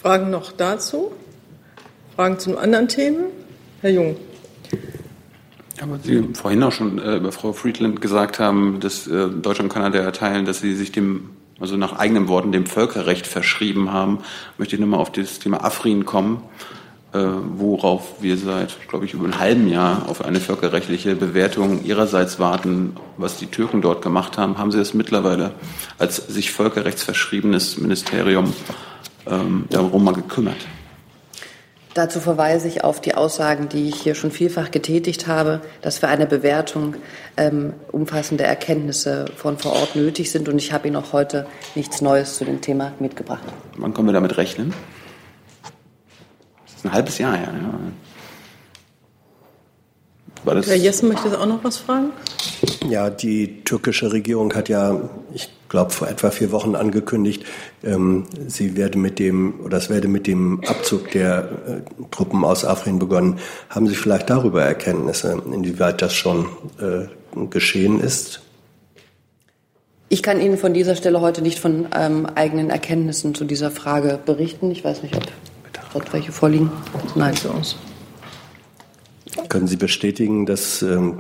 [0.02, 1.12] Fragen noch dazu?
[2.16, 3.26] Fragen zu anderen Themen?
[3.82, 4.16] Herr Jung.
[5.82, 9.74] Aber Sie vorhin auch schon äh, über Frau Friedland gesagt haben, dass äh, Deutschland und
[9.74, 14.20] Kanada erteilen, dass sie sich dem, also nach eigenen Worten, dem Völkerrecht verschrieben haben,
[14.58, 16.42] möchte ich nochmal auf das Thema Afrin kommen,
[17.14, 17.20] äh,
[17.58, 22.96] worauf wir seit, glaube ich, über einem halben Jahr auf eine völkerrechtliche Bewertung Ihrerseits warten,
[23.18, 24.58] was die Türken dort gemacht haben.
[24.58, 25.52] Haben Sie das mittlerweile
[25.98, 28.54] als sich völkerrechtsverschriebenes Ministerium
[29.28, 30.58] ähm, darum mal gekümmert?
[31.96, 36.10] Dazu verweise ich auf die Aussagen, die ich hier schon vielfach getätigt habe, dass für
[36.10, 36.98] eine Bewertung
[37.38, 40.50] ähm, umfassende Erkenntnisse von vor Ort nötig sind.
[40.50, 43.43] Und ich habe Ihnen auch heute nichts Neues zu dem Thema mitgebracht.
[43.78, 44.74] Wann können wir damit rechnen?
[46.66, 47.54] Das ist ein halbes Jahr her.
[47.54, 47.80] Ja.
[50.46, 52.12] Herr Jessen möchte auch noch was fragen?
[52.89, 55.00] Ja, die türkische Regierung hat ja,
[55.34, 57.43] ich glaube, vor etwa vier Wochen angekündigt,
[57.84, 62.64] ähm, sie werde mit dem, oder es werde mit dem Abzug der äh, Truppen aus
[62.64, 63.39] Afrin begonnen.
[63.70, 66.46] Haben Sie vielleicht darüber Erkenntnisse, inwieweit das schon
[66.80, 68.41] äh, geschehen ist?
[70.08, 74.20] Ich kann Ihnen von dieser Stelle heute nicht von ähm, eigenen Erkenntnissen zu dieser Frage
[74.24, 74.70] berichten.
[74.72, 75.24] Ich weiß nicht, ob
[75.93, 76.72] dort welche vorliegen.
[77.16, 77.76] Nein, zu uns.
[79.50, 81.20] Können Sie bestätigen, dass ähm,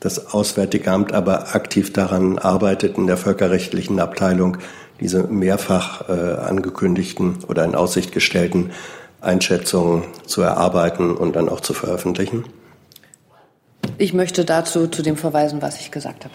[0.00, 4.58] das Auswärtige Amt aber aktiv daran arbeitet, in der völkerrechtlichen Abteilung
[5.00, 8.70] diese mehrfach äh, angekündigten oder in Aussicht gestellten
[9.20, 12.44] Einschätzungen zu erarbeiten und dann auch zu veröffentlichen?
[13.98, 16.34] Ich möchte dazu zu dem verweisen, was ich gesagt habe.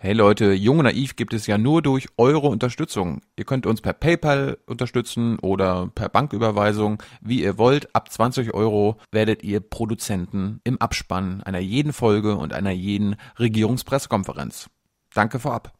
[0.00, 3.20] Hey Leute, Jung und Naiv gibt es ja nur durch eure Unterstützung.
[3.34, 7.92] Ihr könnt uns per PayPal unterstützen oder per Banküberweisung, wie ihr wollt.
[7.96, 14.70] Ab 20 Euro werdet ihr Produzenten im Abspann einer jeden Folge und einer jeden Regierungspressekonferenz.
[15.14, 15.72] Danke vorab.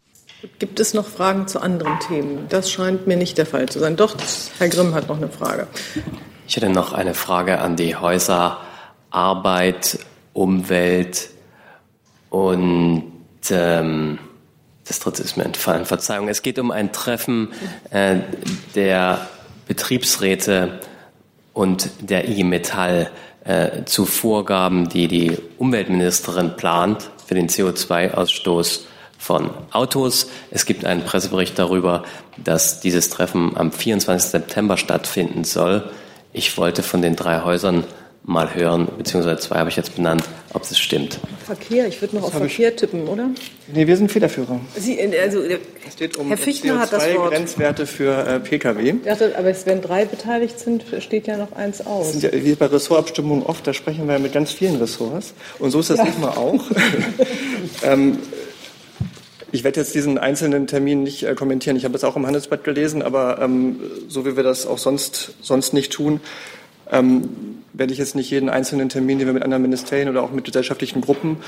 [0.58, 2.46] Gibt es noch Fragen zu anderen Themen?
[2.48, 3.94] Das scheint mir nicht der Fall zu sein.
[3.94, 4.16] Doch,
[4.58, 5.68] Herr Grimm hat noch eine Frage.
[6.48, 8.58] Ich hätte noch eine Frage an die Häuser
[9.10, 10.00] Arbeit,
[10.32, 11.30] Umwelt
[12.30, 13.17] und
[13.50, 14.18] ähm,
[14.86, 16.28] das dritte ist mir entfallen, Verzeihung.
[16.28, 17.52] Es geht um ein Treffen
[17.90, 18.16] äh,
[18.74, 19.28] der
[19.66, 20.80] Betriebsräte
[21.52, 23.10] und der IG Metall
[23.44, 28.80] äh, zu Vorgaben, die die Umweltministerin plant für den CO2-Ausstoß
[29.18, 30.30] von Autos.
[30.50, 32.04] Es gibt einen Pressebericht darüber,
[32.42, 34.30] dass dieses Treffen am 24.
[34.30, 35.90] September stattfinden soll.
[36.32, 37.84] Ich wollte von den drei Häusern
[38.28, 40.22] mal hören, beziehungsweise zwei habe ich jetzt benannt,
[40.52, 41.18] ob das stimmt.
[41.46, 43.30] Verkehr, ich würde noch auf Verkehr tippen, oder?
[43.72, 44.60] Nee, wir sind Federführer.
[44.76, 47.32] Sie, also, es geht um Herr Fichtner hat das Wort.
[47.32, 48.96] Grenzwerte für äh, Pkw.
[49.02, 52.12] Dachte, aber wenn drei beteiligt sind, steht ja noch eins aus.
[52.12, 55.32] Das sind ja, wie bei Ressortabstimmungen oft, da sprechen wir ja mit ganz vielen Ressorts.
[55.58, 56.04] Und so ist das ja.
[56.04, 56.70] diesmal auch.
[57.82, 58.18] ähm,
[59.52, 61.76] ich werde jetzt diesen einzelnen Termin nicht äh, kommentieren.
[61.76, 65.32] Ich habe es auch im Handelsblatt gelesen, aber ähm, so wie wir das auch sonst,
[65.40, 66.20] sonst nicht tun,
[66.90, 67.28] ähm,
[67.72, 70.44] werde ich jetzt nicht jeden einzelnen Termin, den wir mit anderen Ministerien oder auch mit
[70.44, 71.38] gesellschaftlichen Gruppen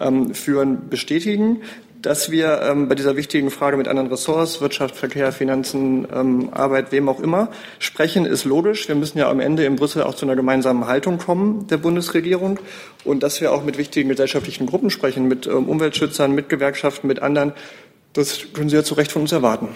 [0.00, 1.62] ähm, führen, bestätigen.
[2.00, 6.92] Dass wir ähm, bei dieser wichtigen Frage mit anderen Ressorts, Wirtschaft, Verkehr, Finanzen, ähm, Arbeit,
[6.92, 8.88] wem auch immer, sprechen, ist logisch.
[8.88, 12.58] Wir müssen ja am Ende in Brüssel auch zu einer gemeinsamen Haltung kommen der Bundesregierung.
[13.04, 17.22] Und dass wir auch mit wichtigen gesellschaftlichen Gruppen sprechen, mit ähm, Umweltschützern, mit Gewerkschaften, mit
[17.22, 17.52] anderen,
[18.12, 19.68] das können Sie ja zu Recht von uns erwarten.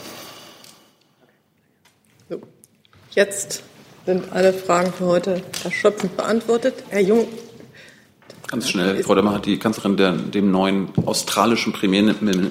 [3.11, 3.64] Jetzt
[4.09, 6.73] sind alle Fragen für heute erschöpfend beantwortet.
[6.89, 7.29] Herr Jung.
[8.47, 12.49] Ganz schnell, Frau Demmer hat die Kanzlerin der, dem neuen australischen Premierminister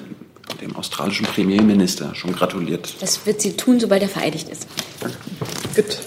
[0.62, 2.94] dem australischen Premierminister schon gratuliert.
[3.00, 4.66] Das wird sie tun, sobald er vereidigt ist.
[5.76, 5.98] Gut.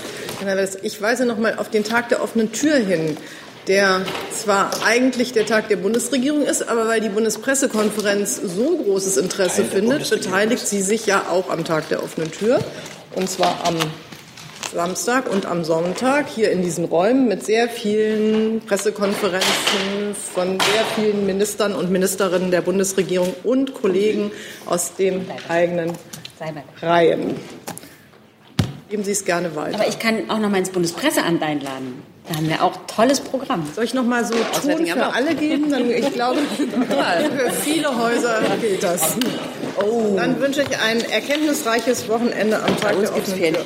[0.82, 3.18] Ich weise noch mal auf den Tag der offenen Tür hin.
[3.68, 4.02] der
[4.34, 10.10] zwar eigentlich der Tag der Bundesregierung ist, aber weil die Bundespressekonferenz so großes Interesse findet,
[10.10, 12.60] beteiligt sie sich ja auch am Tag der offenen Tür.
[13.16, 13.76] Und zwar am
[14.74, 21.26] Samstag und am Sonntag hier in diesen Räumen mit sehr vielen Pressekonferenzen von sehr vielen
[21.26, 24.32] Ministern und Ministerinnen der Bundesregierung und Kollegen
[24.66, 25.92] aus den eigenen
[26.82, 27.36] Reihen.
[28.90, 29.76] Geben Sie es gerne weiter.
[29.76, 32.04] Aber ich kann auch noch mal ins Bundespresseamt einladen.
[32.30, 33.68] Da haben wir auch tolles Programm.
[33.76, 35.70] Soll ich noch mal so Ton für alle geben?
[35.70, 39.16] Dann, ich glaube, für viele Häuser geht das.
[39.82, 40.16] Oh.
[40.16, 43.66] Dann wünsche ich ein erkenntnisreiches Wochenende am Tag der offenen Tür.